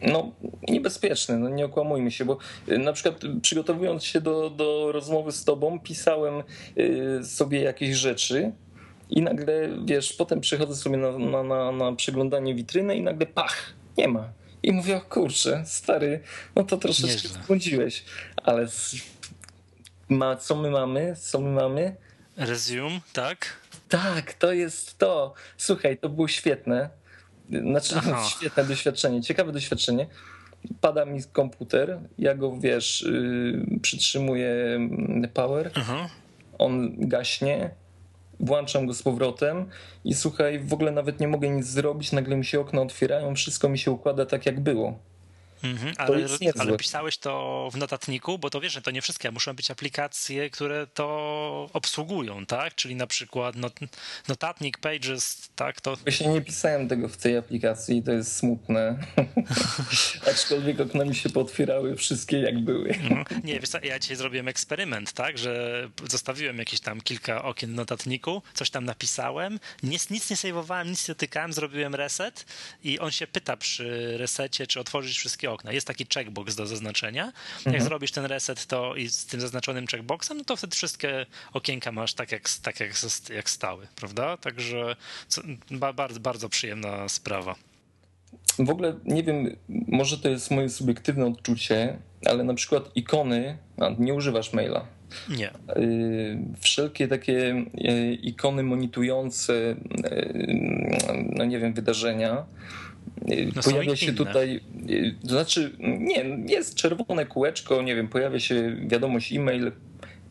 [0.02, 0.32] no,
[0.68, 2.38] niebezpieczny, no nie okłamujmy się, bo
[2.70, 6.44] y, na przykład przygotowując się do, do rozmowy z tobą, pisałem
[6.78, 8.52] y, sobie jakieś rzeczy
[9.10, 13.74] i nagle, wiesz, potem przychodzę sobie na, na, na, na przeglądanie witryny i nagle pach,
[13.98, 14.30] nie ma.
[14.64, 16.20] I mówię, o kurczę, stary,
[16.56, 18.04] no to troszeczkę zbłądziłeś,
[18.44, 18.68] ale
[20.10, 21.16] ma, co my mamy?
[21.22, 21.96] Co my mamy?
[22.38, 23.58] Resume, tak?
[23.90, 25.34] Tak, to jest to.
[25.58, 26.90] Słuchaj, to było świetne.
[27.50, 28.24] Znaczy, Aha.
[28.38, 30.08] świetne doświadczenie, ciekawe doświadczenie.
[30.82, 36.10] Pada mi komputer, ja go, wiesz, yy, przytrzymuję mm, power, Aha.
[36.58, 37.72] on gaśnie,
[38.40, 39.66] włączam go z powrotem
[40.04, 43.70] i słuchaj, w ogóle nawet nie mogę nic zrobić, nagle mi się okna otwierają, wszystko
[43.70, 45.09] mi się układa tak, jak było.
[45.64, 46.26] Mhm, ale,
[46.60, 50.50] ale, pisałeś to w notatniku, bo to wiesz, że to nie wszystkie, muszą być aplikacje,
[50.50, 52.76] które to obsługują, tak?
[52.76, 53.80] Czyli na przykład not,
[54.28, 55.82] notatnik, Pages, tak?
[55.82, 55.96] To...
[55.96, 58.98] Właśnie nie pisałem tego w tej aplikacji i to jest smutne.
[60.32, 63.00] Aczkolwiek okna mi się potwierały wszystkie jak były.
[63.10, 65.38] No, nie, wiesz co, ja dzisiaj zrobiłem eksperyment, tak?
[65.38, 70.90] Że zostawiłem jakieś tam kilka okien w notatniku, coś tam napisałem, nic, nic nie sejwowałem,
[70.90, 72.46] nic nie dotykałem, zrobiłem reset
[72.84, 75.72] i on się pyta przy resecie, czy otworzyć wszystkie okna.
[75.72, 77.32] Jest taki checkbox do zaznaczenia.
[77.58, 77.74] Mhm.
[77.74, 81.92] Jak zrobisz ten reset to i z tym zaznaczonym checkboxem, no to wtedy wszystkie okienka
[81.92, 82.92] masz tak jak, tak jak,
[83.36, 84.38] jak stały, prawda?
[84.38, 84.96] Także
[85.28, 85.42] co,
[85.72, 87.56] bardzo, bardzo przyjemna sprawa.
[88.60, 89.56] W ogóle nie wiem,
[89.88, 94.86] może to jest moje subiektywne odczucie, ale na przykład ikony, a nie używasz maila.
[95.30, 95.52] Nie.
[95.78, 99.76] Y, wszelkie takie y, ikony monitujące, y,
[101.36, 102.46] no nie wiem, wydarzenia,
[103.56, 104.62] no pojawia się tutaj,
[105.22, 109.72] to znaczy nie, jest czerwone kółeczko, nie wiem, pojawia się wiadomość e-mail,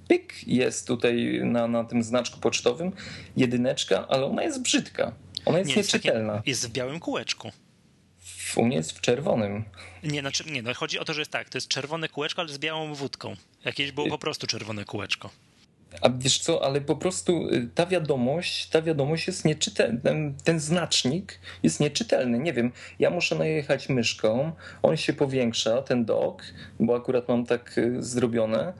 [0.09, 2.93] pyk, jest tutaj na, na tym znaczku pocztowym
[3.37, 5.13] jedyneczka, ale ona jest brzydka.
[5.45, 6.35] Ona jest nie, nieczytelna.
[6.35, 7.53] Jest, jest w białym kółeczku.
[8.57, 9.65] U mnie jest w czerwonym.
[10.03, 12.53] Nie, znaczy, nie, no chodzi o to, że jest tak, to jest czerwone kółeczko, ale
[12.53, 13.37] z białą wódką.
[13.65, 15.31] Jakieś było po prostu czerwone kółeczko.
[16.01, 20.01] A wiesz co, ale po prostu y, ta wiadomość, ta wiadomość jest nieczytelna,
[20.45, 22.39] ten, znacznik jest nieczytelny.
[22.39, 26.43] Nie wiem, ja muszę najechać myszką, on się powiększa, ten dok,
[26.81, 28.73] bo akurat mam tak y, zrobione,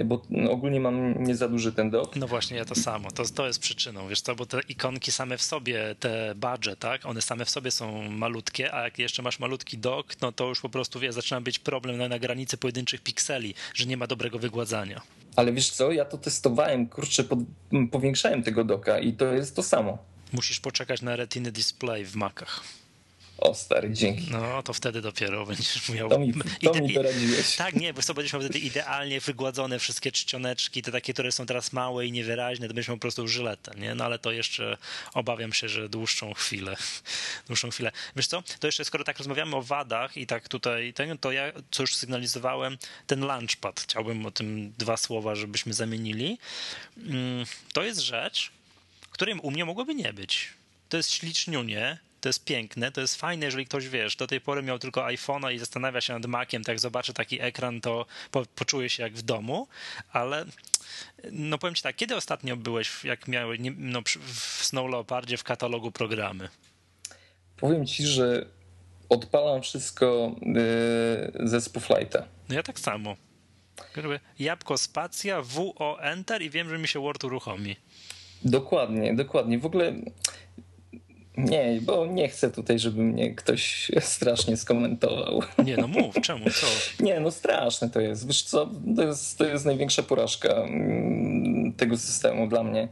[0.00, 2.16] y, bo ogólnie mam nie za duży ten dok.
[2.16, 5.38] No właśnie, ja to samo, to, to jest przyczyną, wiesz co, bo te ikonki same
[5.38, 9.38] w sobie, te badże, tak, one same w sobie są malutkie, a jak jeszcze masz
[9.38, 13.00] malutki dok, no to już po prostu, wiesz, zaczyna być problem na, na granicy pojedynczych
[13.00, 15.02] pikseli, że nie ma dobrego wygładzania.
[15.36, 17.38] Ale wiesz co, ja to testowałem, kurczę, pod,
[17.90, 19.98] powiększałem tego doka i to jest to samo.
[20.32, 22.64] Musisz poczekać na Retina Display w Macach.
[23.40, 24.30] O stary, dzięki.
[24.30, 26.08] No, to wtedy dopiero będziesz miał...
[26.08, 27.56] To mi, to mi doradziłeś.
[27.56, 31.46] Tak, nie, bo co będziesz miał wtedy idealnie wygładzone wszystkie czcioneczki, te takie, które są
[31.46, 33.94] teraz małe i niewyraźne, to będziesz miał po prostu żyletę, nie?
[33.94, 34.76] No ale to jeszcze
[35.14, 36.76] obawiam się, że dłuższą chwilę.
[37.48, 37.92] Dłuższą chwilę.
[38.16, 41.82] Wiesz co, to jeszcze skoro tak rozmawiamy o wadach i tak tutaj, to ja, co
[41.82, 46.38] już sygnalizowałem, ten launchpad, chciałbym o tym dwa słowa, żebyśmy zamienili.
[46.96, 48.50] Mm, to jest rzecz,
[49.10, 50.48] której u mnie mogłoby nie być.
[50.88, 54.62] To jest śliczniunie, to jest piękne, to jest fajne, jeżeli ktoś, wiesz, do tej pory
[54.62, 58.88] miał tylko iPhone'a i zastanawia się nad Maciem, tak zobaczy taki ekran, to po, poczuje
[58.88, 59.68] się jak w domu,
[60.12, 60.44] ale
[61.32, 65.92] no powiem ci tak, kiedy ostatnio byłeś, jak miałeś no, w Snow Leopardzie w katalogu
[65.92, 66.48] programy?
[67.56, 68.46] Powiem ci, że
[69.08, 72.24] odpalam wszystko yy, ze Spooflighta.
[72.48, 73.16] No ja tak samo.
[74.38, 77.76] Jabłko spacja, WO Enter i wiem, że mi się Word uruchomi.
[78.44, 79.58] Dokładnie, dokładnie.
[79.58, 79.92] W ogóle
[81.36, 85.42] nie, bo nie chcę tutaj, żeby mnie ktoś strasznie skomentował.
[85.64, 86.66] Nie, no mów, czemu, co?
[87.04, 88.26] Nie, no straszne to jest.
[88.26, 92.88] Wiesz co, to jest, to jest największa porażka mm, tego systemu dla mnie.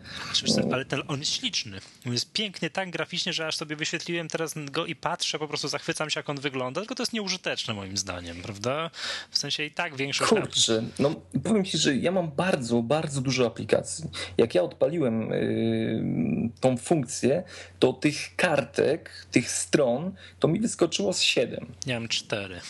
[0.73, 1.81] Ale ten, on jest śliczny.
[2.07, 5.69] On jest piękny tak graficznie, że aż sobie wyświetliłem teraz go i patrzę, po prostu
[5.69, 8.91] zachwycam się, jak on wygląda, tylko to jest nieużyteczne moim zdaniem, prawda?
[9.31, 10.31] W sensie i tak większość...
[10.31, 11.15] Kurczę, no
[11.45, 14.05] powiem ci, że ja mam bardzo, bardzo dużo aplikacji.
[14.39, 17.43] Jak ja odpaliłem yy, tą funkcję,
[17.79, 21.67] to tych kartek, tych stron, to mi wyskoczyło z 7.
[21.87, 22.61] Ja mam 4.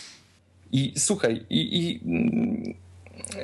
[0.71, 1.99] I słuchaj, i, i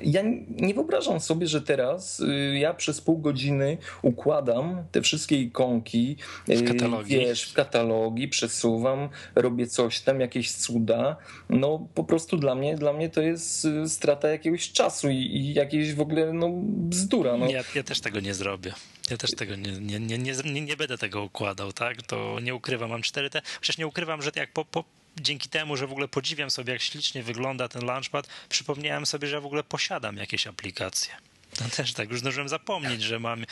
[0.03, 6.15] ja nie wyobrażam sobie, że teraz y, ja przez pół godziny układam te wszystkie ikonki,
[6.47, 7.09] w katalogi.
[7.09, 11.17] wiesz, w katalogi, przesuwam, robię coś tam, jakieś cuda.
[11.49, 15.93] No po prostu dla mnie, dla mnie to jest strata jakiegoś czasu i, i jakieś
[15.93, 17.37] w ogóle no, bzdura.
[17.37, 17.49] No.
[17.49, 18.73] Ja, ja też tego nie zrobię.
[19.11, 22.01] Ja też tego nie, nie, nie, nie, nie będę tego układał, tak?
[22.01, 23.41] To nie ukrywam, mam 4T.
[23.59, 24.83] Chociaż nie ukrywam, że jak po, po,
[25.17, 29.41] dzięki temu, że w ogóle podziwiam sobie, jak ślicznie wygląda ten Launchpad, przypomniałem sobie, że
[29.41, 31.13] w ogóle posiadam jakieś aplikacje.
[31.61, 33.45] No też tak, już zdążyłem zapomnieć, że mam,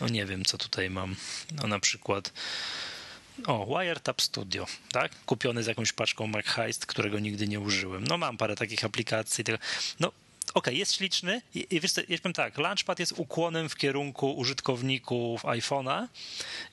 [0.00, 1.16] no nie wiem, co tutaj mam.
[1.52, 2.32] No na przykład
[3.46, 5.12] o, Wiretap Studio, tak?
[5.26, 8.04] Kupiony z jakąś paczką MacHeist, którego nigdy nie użyłem.
[8.04, 9.44] No mam parę takich aplikacji.
[10.00, 10.12] No
[10.54, 14.32] okay, jest śliczny i, i wiesz co, ja powiem tak, Launchpad jest ukłonem w kierunku
[14.32, 16.06] użytkowników iPhone'a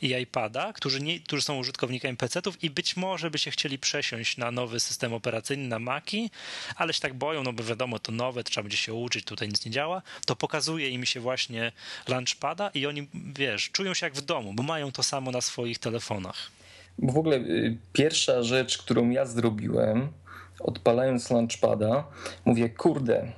[0.01, 4.37] i iPada, którzy, nie, którzy są użytkownikami PC-ów i być może by się chcieli przesiąść
[4.37, 6.31] na nowy system operacyjny, na Maci,
[6.75, 9.65] ale się tak boją, no bo wiadomo, to nowe, trzeba będzie się uczyć, tutaj nic
[9.65, 11.71] nie działa, to pokazuje im się właśnie
[12.07, 15.79] Launchpada i oni, wiesz, czują się jak w domu, bo mają to samo na swoich
[15.79, 16.51] telefonach.
[16.97, 20.09] Bo w ogóle y, pierwsza rzecz, którą ja zrobiłem,
[20.59, 22.03] odpalając Launchpada,
[22.45, 23.31] mówię, kurde,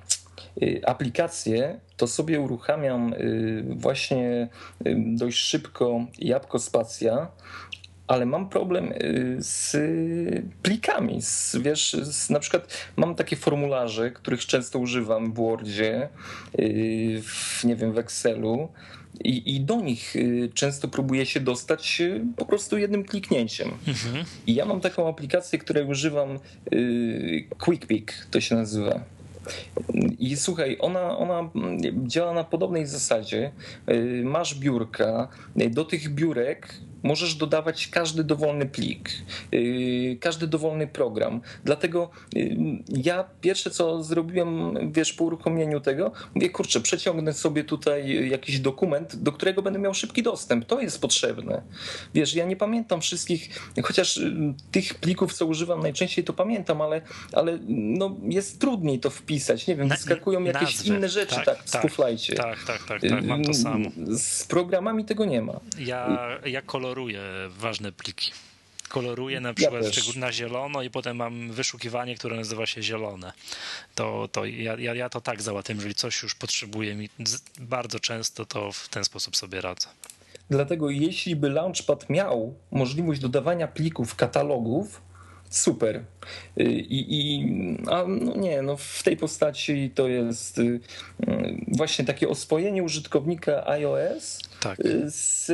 [0.64, 4.47] Y, aplikacje, to sobie uruchamiam y, właśnie
[4.88, 7.28] y, dość szybko Jabłko Spacja,
[8.07, 8.93] ale mam problem
[9.38, 9.78] z
[10.62, 11.22] plikami.
[11.22, 16.10] Z, wiesz, z, na przykład mam takie formularze, których często używam w Wordzie,
[17.22, 18.70] w, nie wiem, w Excelu.
[19.24, 20.14] I, I, do nich
[20.53, 22.01] często próbuję się dostać
[22.38, 23.72] po prostu jednym kliknięciem.
[23.88, 24.26] Mhm.
[24.47, 26.39] I ja mam taką aplikację, której używam,
[27.57, 29.03] QuickPick to się nazywa.
[30.19, 31.49] I słuchaj, ona, ona
[32.07, 33.51] działa na podobnej zasadzie.
[33.89, 36.73] Y, masz biurka, do tych biurek
[37.03, 39.09] możesz dodawać każdy dowolny plik,
[39.53, 41.41] y, każdy dowolny program.
[41.63, 48.29] Dlatego y, ja pierwsze co zrobiłem, wiesz, po uruchomieniu tego, mówię, kurczę, przeciągnę sobie tutaj
[48.29, 50.65] jakiś dokument, do którego będę miał szybki dostęp.
[50.65, 51.61] To jest potrzebne.
[52.13, 53.49] Wiesz, ja nie pamiętam wszystkich,
[53.83, 57.01] chociaż y, tych plików, co używam najczęściej, to pamiętam, ale,
[57.33, 59.38] ale no, jest trudniej to wpisać.
[59.67, 60.95] Nie wiem, wyskakują jakieś nazwy.
[60.95, 61.97] inne rzeczy, tak, tak, tak w
[62.37, 63.89] Tak, tak, tak, tak, mam to samo.
[64.17, 65.59] Z programami tego nie ma.
[65.77, 68.31] Ja, ja kolor koloruję ważne pliki.
[68.89, 73.33] Koloruję na przykład ja na zielono i potem mam wyszukiwanie, które nazywa się zielone.
[73.95, 77.09] To, to ja, ja, ja to tak załatwiam, jeżeli coś już potrzebuję mi
[77.59, 79.87] bardzo często, to w ten sposób sobie radzę.
[80.49, 85.01] Dlatego jeśli by Launchpad miał możliwość dodawania plików, katalogów,
[85.49, 86.03] super.
[86.59, 87.47] Y, I, i
[87.91, 90.79] a no nie, no w tej postaci to jest y,
[91.67, 94.79] właśnie takie oswojenie użytkownika iOS tak.
[94.79, 95.51] Y, z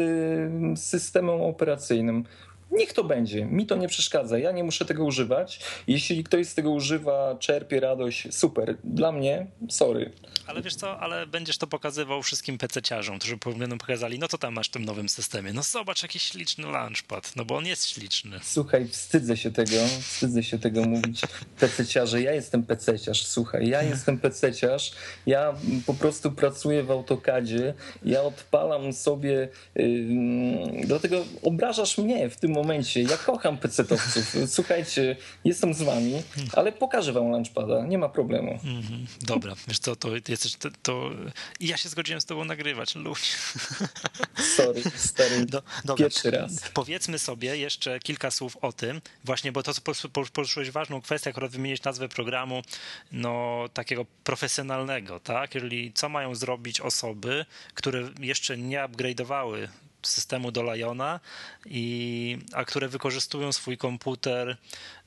[0.79, 2.25] systemem operacyjnym.
[2.71, 3.45] Niech to będzie.
[3.45, 4.37] Mi to nie przeszkadza.
[4.37, 5.59] Ja nie muszę tego używać.
[5.87, 8.77] Jeśli ktoś z tego używa, czerpie radość, super.
[8.83, 10.11] Dla mnie, sorry.
[10.47, 14.53] Ale wiesz co, ale będziesz to pokazywał wszystkim PC-ciarzom, którzy będą pokazali, no co tam
[14.53, 15.53] masz w tym nowym systemie?
[15.53, 18.39] No zobacz, jakiś śliczny launchpad, no bo on jest śliczny.
[18.43, 21.21] Słuchaj, wstydzę się tego, wstydzę się tego mówić
[21.59, 22.17] PC-ciarze.
[22.17, 24.91] Ja jestem PC-ciarz, słuchaj, ja jestem PC-ciarz,
[25.25, 25.53] ja
[25.85, 27.73] po prostu pracuję w AutoCADzie,
[28.05, 33.01] ja odpalam sobie, yy, dlatego obrażasz mnie w tym momencie.
[33.01, 34.47] Ja kocham PC-towców.
[34.47, 36.21] Słuchajcie, jestem z wami,
[36.53, 38.59] ale pokażę wam launchpada, nie ma problemu.
[38.63, 39.05] Mm -hmm.
[39.21, 41.09] Dobra, wiesz co, to jesteś, to, to...
[41.59, 43.19] I ja się zgodziłem z tobą nagrywać, luź.
[44.57, 46.05] Sorry, stary, Do, dobra.
[46.05, 46.51] pierwszy raz.
[46.73, 51.51] Powiedzmy sobie jeszcze kilka słów o tym, właśnie, bo to, co poruszyłeś ważną kwestię, akurat
[51.51, 52.61] wymienić nazwę programu,
[53.11, 55.49] no, takiego profesjonalnego, tak?
[55.49, 59.67] Czyli co mają zrobić osoby, które jeszcze nie upgrade'owały
[60.07, 61.19] systemu do Liona,
[61.65, 64.57] i, a które wykorzystują swój komputer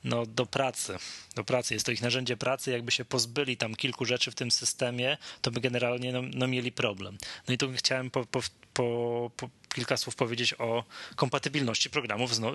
[0.03, 0.97] no, do pracy.
[1.35, 1.73] Do pracy.
[1.73, 2.71] Jest to ich narzędzie pracy.
[2.71, 6.71] Jakby się pozbyli tam kilku rzeczy w tym systemie, to by generalnie no, no mieli
[6.71, 7.17] problem.
[7.47, 8.41] No i tu chciałem po, po,
[8.73, 10.83] po, po kilka słów powiedzieć o
[11.15, 12.51] kompatybilności programów z, no,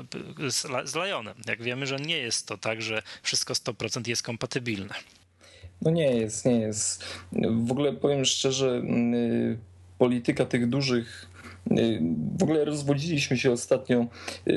[0.84, 1.34] z, Lionem.
[1.46, 4.94] Jak wiemy, że nie jest to tak, że wszystko 100% jest kompatybilne.
[5.82, 7.04] No nie jest, nie jest.
[7.50, 8.82] W ogóle powiem szczerze,
[9.14, 9.58] y,
[9.98, 11.33] polityka tych dużych
[12.38, 14.06] w ogóle rozwodziliśmy się ostatnio
[14.48, 14.52] y,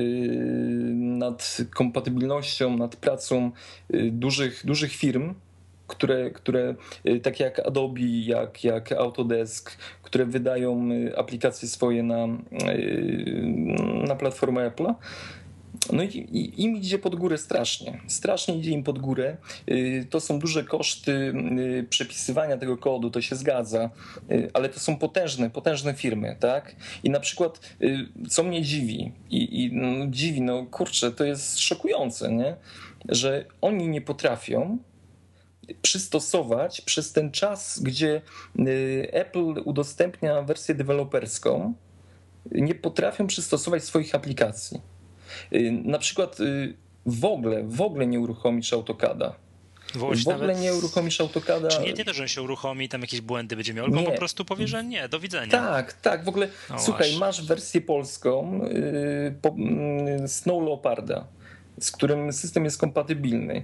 [0.93, 3.51] nad kompatybilnością, nad pracą
[3.93, 5.33] y, dużych, dużych firm,
[5.87, 12.27] które, które y, takie jak Adobe, jak, jak Autodesk, które wydają aplikacje swoje na,
[14.07, 14.93] na platformę Apple'a
[15.93, 18.01] no i, im idzie pod górę strasznie.
[18.07, 19.37] Strasznie idzie im pod górę.
[19.71, 23.89] Y, to są duże koszty y, przepisywania tego kodu, to się zgadza,
[24.31, 26.75] y, ale to są potężne, potężne firmy, tak?
[27.03, 27.59] I na przykład,
[28.29, 32.55] co mnie dziwi, i, i no, dziwi, no kurczę, to jest szokujące, nie?
[33.09, 34.77] Że oni nie potrafią
[35.81, 38.21] przystosować przez ten czas, gdzie
[39.11, 41.73] Apple udostępnia wersję deweloperską,
[42.51, 44.81] nie potrafią przystosować swoich aplikacji.
[45.83, 46.37] Na przykład
[47.05, 49.35] w ogóle, w ogóle nie uruchomisz AutoCADa
[49.95, 51.67] w ogóle nie uruchomisz AutoCADa.
[51.67, 54.17] Czy nie, nie to, że on się uruchomi tam jakieś błędy będzie miał, tylko po
[54.17, 55.51] prostu powie, że nie, do widzenia.
[55.51, 59.55] Tak, tak, w ogóle no słuchaj, masz wersję polską yy, po,
[60.21, 61.27] yy, Snow Leoparda
[61.79, 63.63] z którym system jest kompatybilny.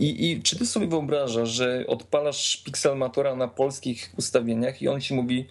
[0.00, 5.14] I, I, czy ty sobie wyobrażasz, że odpalasz Pixelmatora na polskich ustawieniach i on ci
[5.14, 5.46] mówi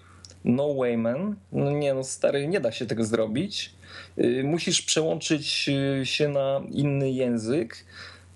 [0.45, 3.73] no way man, no nie no stary, nie da się tego zrobić.
[4.17, 5.69] Yy, musisz przełączyć
[6.01, 7.85] y, się na inny język,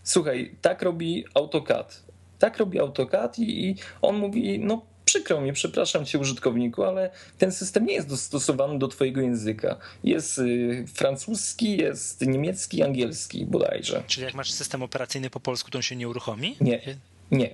[0.08, 2.03] Słuchaj, tak robi AutoCAD.
[2.39, 7.51] Tak robi AutoCAD i, i on mówi, no przykro mi, przepraszam cię użytkowniku, ale ten
[7.51, 9.78] system nie jest dostosowany do twojego języka.
[10.03, 14.03] Jest y, francuski, jest niemiecki, angielski bodajże.
[14.08, 16.55] Czyli jak masz system operacyjny po polsku, to on się nie uruchomi?
[16.62, 16.82] Nie,
[17.32, 17.49] nie.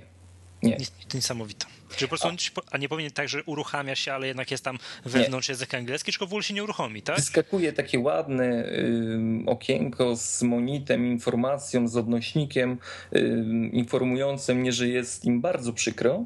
[0.64, 0.78] Nie.
[1.14, 1.66] Niesamowite.
[1.96, 2.38] Czy po prostu on,
[2.72, 5.52] a nie powinien tak, że uruchamia się, ale jednak jest tam wewnątrz nie.
[5.52, 7.16] język angielski, czy w ogóle się nie uruchomi, tak?
[7.16, 12.78] Wyskakuje takie ładne y, okienko z monitem, informacją, z odnośnikiem
[13.16, 16.26] y, informującym mnie, że jest im bardzo przykro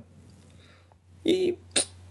[1.25, 1.57] i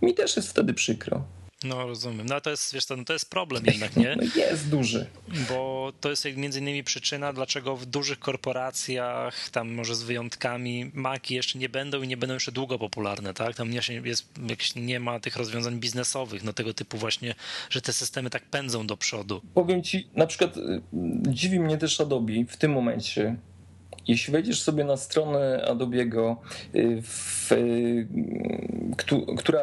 [0.03, 1.25] mi też jest wtedy przykro.
[1.69, 2.27] No rozumiem.
[2.27, 4.17] No to jest, wiesz co, no to jest problem jednak, nie?
[4.17, 5.07] No jest duży.
[5.49, 11.35] Bo to jest między innymi przyczyna, dlaczego w dużych korporacjach, tam może z wyjątkami, maki
[11.35, 13.57] jeszcze nie będą i nie będą jeszcze długo popularne, tak?
[13.57, 14.33] Tam nie, jest,
[14.77, 17.35] nie ma tych rozwiązań biznesowych, no tego typu właśnie,
[17.71, 19.43] że te systemy tak pędzą do przodu.
[19.55, 20.83] Powiem ci, na przykład y,
[21.29, 23.37] dziwi mnie też Adobe w tym momencie,
[24.09, 26.37] jeśli wejdziesz sobie na stronę Adobe'ego,
[26.75, 27.03] y,
[27.53, 28.07] y,
[29.37, 29.63] która,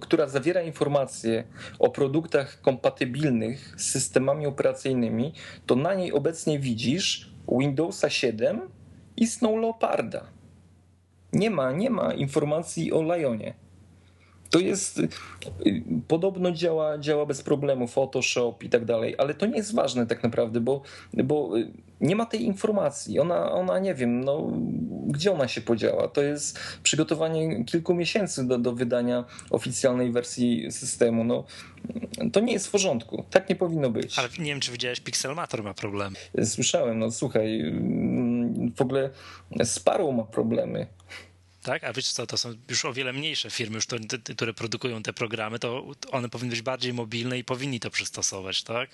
[0.00, 1.44] która zawiera informacje
[1.78, 5.32] o produktach kompatybilnych z systemami operacyjnymi,
[5.66, 8.60] to na niej obecnie widzisz Windowsa 7
[9.16, 10.26] i Snow Leoparda.
[11.32, 13.54] Nie ma, nie ma informacji o Lionie.
[14.50, 15.08] To jest, y,
[16.08, 20.22] podobno działa, działa bez problemu, Photoshop i tak dalej, ale to nie jest ważne tak
[20.22, 20.82] naprawdę, bo,
[21.14, 21.70] bo y,
[22.00, 23.18] nie ma tej informacji.
[23.18, 24.52] Ona, ona nie wiem, no,
[25.06, 26.08] gdzie ona się podziała.
[26.08, 31.24] To jest przygotowanie kilku miesięcy do, do wydania oficjalnej wersji systemu.
[31.24, 31.44] No,
[32.32, 33.24] to nie jest w porządku.
[33.30, 34.18] Tak nie powinno być.
[34.18, 36.16] Ale nie wiem, czy widziałeś, Pixelmator ma problemy.
[36.44, 39.10] Słyszałem, no słuchaj, mm, w ogóle
[39.64, 40.86] Sparrow ma problemy
[41.62, 41.84] tak?
[41.84, 45.02] A wiecie co, to są już o wiele mniejsze firmy, już to, te, które produkują
[45.02, 48.90] te programy, to one powinny być bardziej mobilne i powinni to przystosować, tak?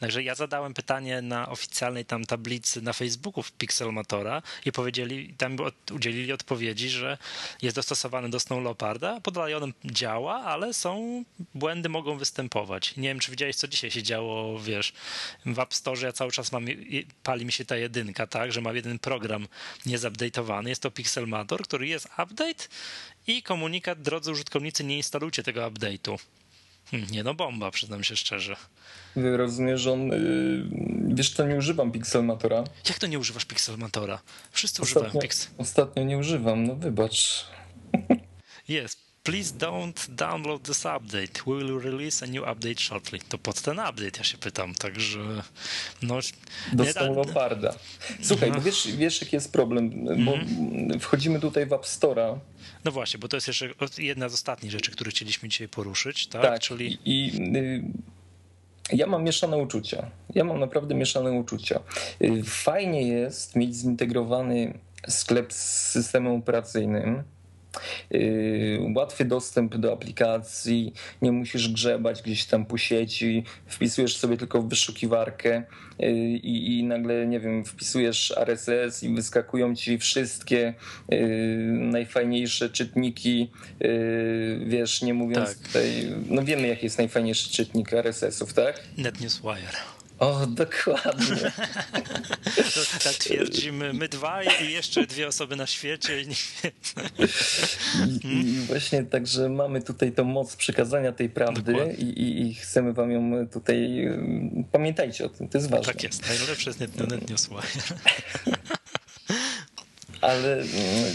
[0.00, 5.56] Także ja zadałem pytanie na oficjalnej tam tablicy na Facebooku w Pixelmatora i powiedzieli, tam
[5.92, 7.18] udzielili odpowiedzi, że
[7.62, 12.96] jest dostosowany do Snow Leoparda, pod Lionem działa, ale są, błędy mogą występować.
[12.96, 14.92] Nie wiem, czy widziałeś, co dzisiaj się działo, wiesz,
[15.46, 16.66] w App Store ja cały czas mam,
[17.22, 19.48] pali mi się ta jedynka, tak, że mam jeden program
[19.86, 22.68] niezupdate'owany, jest to Pixelmator, który jest jest update
[23.26, 26.18] i komunikat, drodzy użytkownicy, nie instalujcie tego update'u.
[26.90, 28.56] Hmm, nie no, bomba, przyznam się szczerze.
[29.16, 30.08] Rozumiem, że on.
[30.08, 32.64] Yy, wiesz, to nie używam Pixelmatora.
[32.88, 34.18] Jak to nie używasz Pixelmatora?
[34.50, 35.52] Wszyscy ostatnio, używają Pixel.
[35.58, 37.46] Ostatnio nie używam, no wybacz.
[38.68, 39.03] Jest.
[39.24, 41.46] Please don't download this update.
[41.46, 43.20] We will release a new update shortly.
[43.28, 45.18] To pod ten update ja się pytam, także
[46.02, 46.18] no...
[46.72, 47.74] Dostał Leoparda.
[48.22, 48.60] Słuchaj, no.
[48.60, 49.90] wiesz, wiesz jaki jest problem,
[50.24, 51.00] bo mm.
[51.00, 52.38] wchodzimy tutaj w App Store'a.
[52.84, 53.68] No właśnie, bo to jest jeszcze
[53.98, 56.42] jedna z ostatnich rzeczy, które chcieliśmy dzisiaj poruszyć, tak?
[56.42, 56.98] tak Czyli...
[57.04, 57.84] I, y,
[58.96, 60.10] ja mam mieszane uczucia.
[60.34, 61.80] Ja mam naprawdę mieszane uczucia.
[62.22, 67.24] Y, fajnie jest mieć zintegrowany sklep z systemem operacyjnym,
[68.10, 74.62] Yy, łatwy dostęp do aplikacji, nie musisz grzebać gdzieś tam po sieci, wpisujesz sobie tylko
[74.62, 75.62] w wyszukiwarkę
[75.98, 80.74] yy, i, i nagle, nie wiem, wpisujesz RSS i wyskakują ci wszystkie
[81.08, 81.18] yy,
[81.68, 83.50] najfajniejsze czytniki,
[84.66, 85.66] wiesz, nie mówiąc tak.
[85.66, 88.80] tutaj, no wiemy jaki jest najfajniejszy czytnik RSS-ów, tak?
[88.98, 89.93] NetNewsWire.
[90.18, 91.36] O, dokładnie.
[93.04, 96.22] tak twierdzimy my dwaj i jeszcze dwie osoby na świecie.
[96.22, 96.26] I,
[98.24, 103.48] I, właśnie także mamy tutaj tą moc przekazania tej prawdy i, i, chcemy wam ją
[103.48, 104.08] tutaj...
[104.72, 105.92] Pamiętajcie o tym, to jest ważne.
[105.92, 107.30] Tak jest, najlepsze jest net, net
[110.20, 111.14] Ale mm,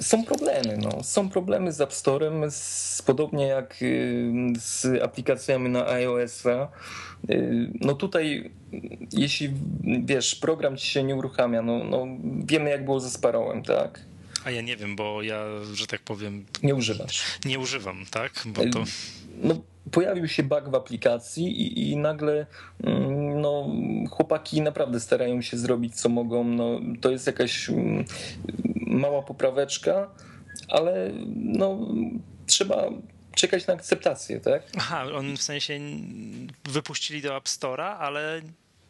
[0.00, 1.02] są problemy, no.
[1.02, 2.50] Są problemy z App Store'em,
[3.06, 3.76] podobnie jak
[4.58, 6.68] z aplikacjami na iOS-a
[7.30, 8.50] Y, no tutaj,
[9.12, 9.50] jeśli
[10.04, 12.06] wiesz, program ci się nie uruchamia, no, no
[12.44, 14.00] wiemy jak było ze Sparrowem, tak?
[14.44, 15.44] A ja nie wiem, bo ja,
[15.74, 16.44] że tak powiem.
[16.62, 17.24] Nie używasz.
[17.44, 18.32] Nie używam, tak?
[18.46, 18.84] Bo to.
[19.42, 22.46] No, pojawił się bug w aplikacji i, i nagle
[22.84, 23.70] mm, no,
[24.10, 26.44] chłopaki naprawdę starają się zrobić co mogą.
[26.44, 28.04] No, to jest jakaś mm,
[28.88, 30.10] mała popraweczka
[30.68, 31.78] ale no,
[32.46, 32.84] trzeba
[33.34, 34.62] czekać na akceptację, tak?
[34.76, 35.80] Aha, on w sensie
[36.64, 38.42] wypuścili do App Store'a, ale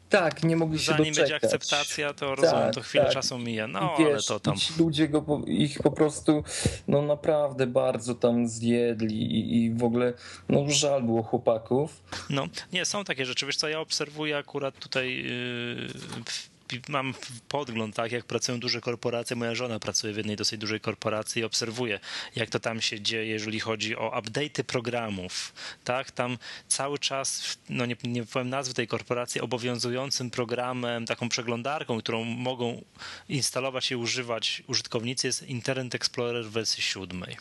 [0.08, 1.30] tak, nie mogli się Zanim doczekać.
[1.30, 3.12] będzie akceptacja, to rozumiem, tak, to chwilę tak.
[3.12, 3.66] czasu mija.
[3.66, 4.54] No, Wiesz, ale to tam.
[4.78, 6.44] Ludzie go, ich po prostu
[6.88, 10.12] no naprawdę bardzo tam zjedli i, i w ogóle
[10.48, 12.02] no żal było chłopaków.
[12.30, 13.46] No, nie, są takie rzeczy.
[13.46, 15.88] Wiesz co, ja obserwuję akurat tutaj yy,
[16.88, 17.14] mam
[17.48, 19.36] podgląd, tak, jak pracują duże korporacje.
[19.36, 22.00] Moja żona pracuje w jednej dosyć dużej korporacji i obserwuję,
[22.36, 25.52] jak to tam się dzieje, jeżeli chodzi o update'y programów.
[25.84, 26.38] Tak, tam
[26.68, 32.84] cały czas, no nie, nie powiem nazwy tej korporacji, obowiązującym programem, taką przeglądarką, którą mogą
[33.28, 37.36] instalować i używać użytkownicy jest Internet Explorer wersji siódmej.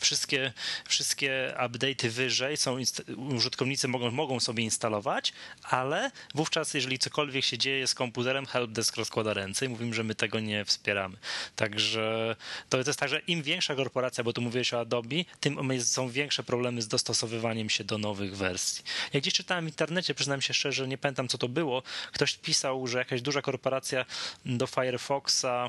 [0.00, 0.52] Wszystkie,
[0.88, 2.76] wszystkie update'y wyżej są,
[3.16, 9.34] użytkownicy mogą, mogą sobie instalować, ale wówczas, jeżeli cokolwiek się dzieje z komputerem, helpdesk rozkłada
[9.34, 11.16] ręce i mówimy, że my tego nie wspieramy.
[11.56, 12.36] Także
[12.68, 16.42] to jest tak, że im większa korporacja, bo tu mówiłeś o Adobe, tym są większe
[16.42, 18.84] problemy z dostosowywaniem się do nowych wersji.
[19.12, 22.86] Jak gdzieś czytałem w internecie, przyznam się szczerze, nie pamiętam co to było, ktoś pisał,
[22.86, 24.04] że jakaś duża korporacja
[24.44, 25.68] do Firefoxa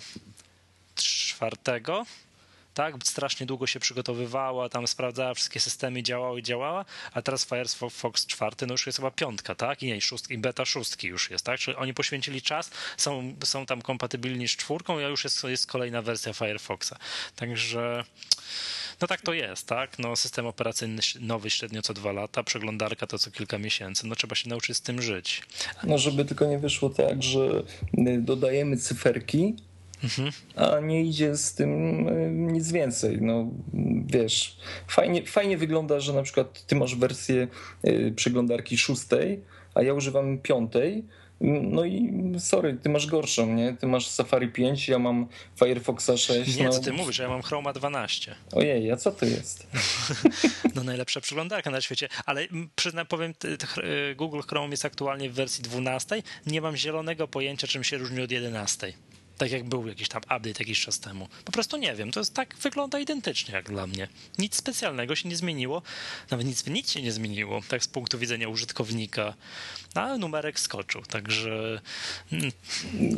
[0.95, 2.05] czwartego
[2.73, 8.25] tak, strasznie długo się przygotowywała, tam sprawdzała wszystkie systemy, działały i działała, a teraz Firefox
[8.25, 11.45] 4 no już jest chyba piątka, tak, i nie, szóstki, i beta szóstki już jest,
[11.45, 15.67] tak, czyli oni poświęcili czas, są, są tam kompatybilni z czwórką, a już jest, jest
[15.67, 16.93] kolejna wersja Firefoxa,
[17.35, 18.03] także
[19.01, 19.99] no tak to jest, tak?
[19.99, 24.07] No, system operacyjny nowy średnio co dwa lata, przeglądarka to co kilka miesięcy.
[24.07, 25.41] No trzeba się nauczyć z tym żyć.
[25.83, 27.63] No żeby tylko nie wyszło tak, że
[28.19, 29.55] dodajemy cyferki,
[30.03, 30.31] Mhm.
[30.55, 31.69] a nie idzie z tym
[32.07, 33.17] e, nic więcej.
[33.21, 33.47] No
[34.05, 37.47] wiesz, fajnie, fajnie wygląda, że na przykład ty masz wersję
[37.83, 39.41] e, przeglądarki szóstej,
[39.75, 41.03] a ja używam piątej.
[41.61, 43.77] No i sorry, ty masz gorszą, nie?
[43.79, 45.27] Ty masz Safari 5, ja mam
[45.59, 46.57] Firefoxa 6.
[46.57, 46.69] Nie, no.
[46.69, 48.35] co ty mówisz, ja mam Chroma 12.
[48.51, 49.67] Ojej, a co to jest?
[50.75, 53.33] no najlepsza przeglądarka na świecie, ale przyznam, powiem,
[54.15, 56.23] Google Chrome jest aktualnie w wersji 12.
[56.47, 58.93] Nie mam zielonego pojęcia, czym się różni od 11
[59.37, 61.27] tak jak był jakiś tam update jakiś czas temu.
[61.45, 64.07] Po prostu nie wiem, to jest tak, wygląda identycznie jak dla mnie.
[64.37, 65.81] Nic specjalnego się nie zmieniło,
[66.31, 69.33] nawet nic, nic się nie zmieniło, tak z punktu widzenia użytkownika,
[69.95, 71.81] a numerek skoczył, także...
[72.31, 72.51] Mm.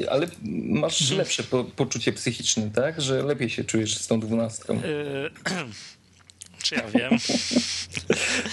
[0.09, 0.27] Ale
[0.69, 1.17] masz mhm.
[1.17, 3.01] lepsze po, poczucie psychiczne, tak?
[3.01, 4.81] Że lepiej się czujesz z tą dwunastką.
[6.65, 7.17] Czy ja wiem?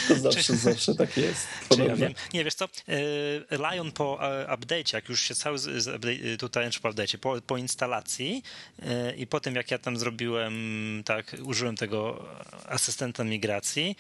[0.09, 1.47] To zawsze, czy, zawsze tak jest.
[1.69, 2.15] Czy ja wiem?
[2.35, 2.65] Nie, wiesz co,
[3.51, 5.59] e, Lion po e, update'cie, jak już się cały
[6.39, 8.43] tutaj, czy po update'cie, po, po instalacji
[8.83, 10.55] e, i po tym, jak ja tam zrobiłem,
[11.05, 12.29] tak, użyłem tego
[12.67, 13.97] asystenta migracji,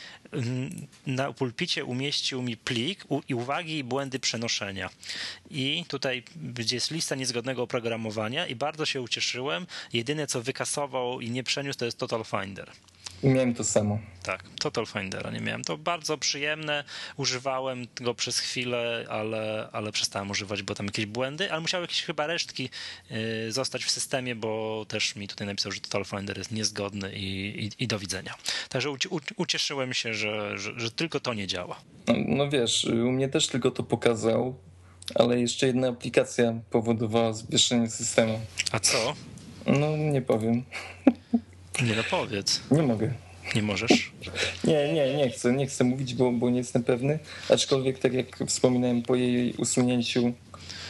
[1.07, 4.91] na pulpicie umieścił mi plik i uwagi i błędy przenoszenia.
[5.51, 9.67] I tutaj, gdzie jest lista niezgodnego oprogramowania i bardzo się ucieszyłem.
[9.93, 12.71] Jedyne, co wykasował i nie przeniósł, to jest Total Finder.
[13.23, 13.99] Miałem to samo.
[14.23, 15.65] Tak, Total Findera nie miałem.
[15.65, 16.85] To bardzo przyjemne,
[17.17, 22.03] używałem go przez chwilę, ale, ale przestałem używać, bo tam jakieś błędy, ale musiały jakieś
[22.03, 22.71] chyba resztki
[23.11, 27.65] y, zostać w systemie, bo też mi tutaj napisał, że Total Finder jest niezgodny i,
[27.65, 28.35] i, i do widzenia.
[28.69, 31.81] Także u, u, ucieszyłem się, że, że, że, tylko to nie działa.
[32.07, 34.59] No, no wiesz, u mnie też tylko to pokazał,
[35.15, 38.41] ale jeszcze jedna aplikacja powodowała zwieszenie systemu.
[38.73, 39.15] A co?
[39.67, 40.65] No nie powiem.
[41.83, 42.61] Nie no powiedz.
[42.71, 43.13] Nie mogę.
[43.55, 44.13] Nie możesz?
[44.65, 47.19] Nie, nie, nie chcę, nie chcę mówić, bo, bo nie jestem pewny.
[47.49, 50.33] Aczkolwiek, tak jak wspominałem, po jej usunięciu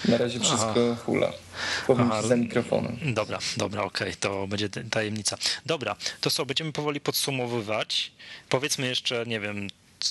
[0.09, 1.03] na razie wszystko Aha.
[1.05, 1.33] hula.
[1.87, 2.23] Powiem Aha.
[2.23, 2.97] za mikrofonem.
[3.15, 5.37] Dobra, dobra, okej, okay, to będzie tajemnica.
[5.67, 8.13] Dobra, to co, będziemy powoli podsumowywać.
[8.49, 9.69] Powiedzmy jeszcze, nie wiem,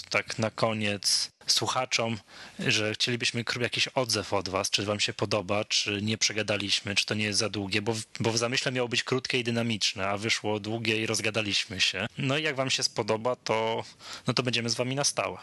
[0.10, 2.18] tak na koniec słuchaczom,
[2.60, 7.14] że chcielibyśmy jakiś odzew od was, czy wam się podoba, czy nie przegadaliśmy, czy to
[7.14, 10.60] nie jest za długie, bo, bo w zamyśle miało być krótkie i dynamiczne, a wyszło
[10.60, 12.08] długie i rozgadaliśmy się.
[12.18, 13.84] No i jak wam się spodoba, to,
[14.28, 15.38] no to będziemy z wami na stałe.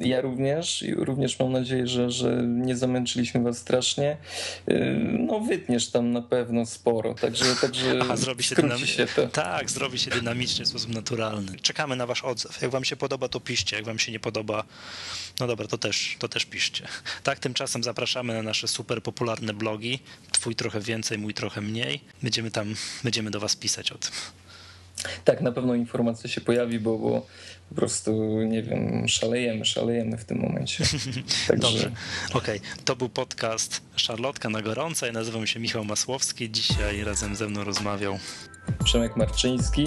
[0.00, 4.16] Ja również i również mam nadzieję, że, że nie zamęczyliśmy was strasznie.
[4.66, 4.76] Yy,
[5.18, 9.26] no wytniesz tam na pewno sporo, także, także Aha, zrobi się, dynami- się to.
[9.26, 11.58] Tak, zrobi się dynamicznie w sposób naturalny.
[11.62, 12.62] Czekamy na wasz odzew.
[12.62, 13.76] Jak wam się podoba, to piszcie.
[13.76, 14.64] Jak wam się nie podoba,
[15.40, 16.88] no dobra, to też, to też piszcie.
[17.22, 19.98] Tak, tymczasem zapraszamy na nasze super popularne blogi.
[20.32, 22.00] Twój trochę więcej, mój trochę mniej.
[22.22, 22.74] Będziemy tam,
[23.04, 24.10] będziemy do was pisać o tym.
[25.24, 27.26] Tak, na pewno informacja się pojawi, bo, bo
[27.68, 30.84] po prostu, nie wiem, szalejemy, szalejemy w tym momencie.
[31.48, 31.56] Także...
[31.56, 31.90] Dobrze,
[32.34, 32.58] okej.
[32.58, 32.84] Okay.
[32.84, 35.06] To był podcast Szarlotka na gorąco.
[35.06, 36.50] Ja nazywam się Michał Masłowski.
[36.50, 38.18] Dzisiaj razem ze mną rozmawiał
[38.84, 39.86] Przemek Marczyński.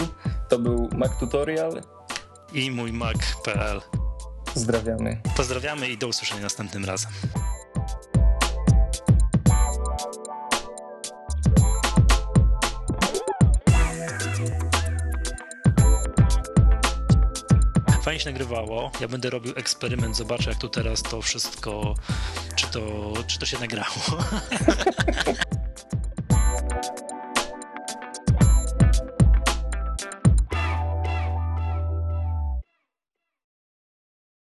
[0.50, 1.84] To był Mac Tutorial
[2.54, 3.82] i mój Mac.pl.
[4.54, 5.22] Pozdrawiamy.
[5.38, 7.12] Pozdrawiamy i do usłyszenia następnym razem.
[18.10, 18.92] Fajnie się nagrywało.
[19.02, 21.96] Ja będę robił eksperyment, zobaczę jak tu teraz to wszystko,
[22.56, 23.96] czy to, czy to się nagrało.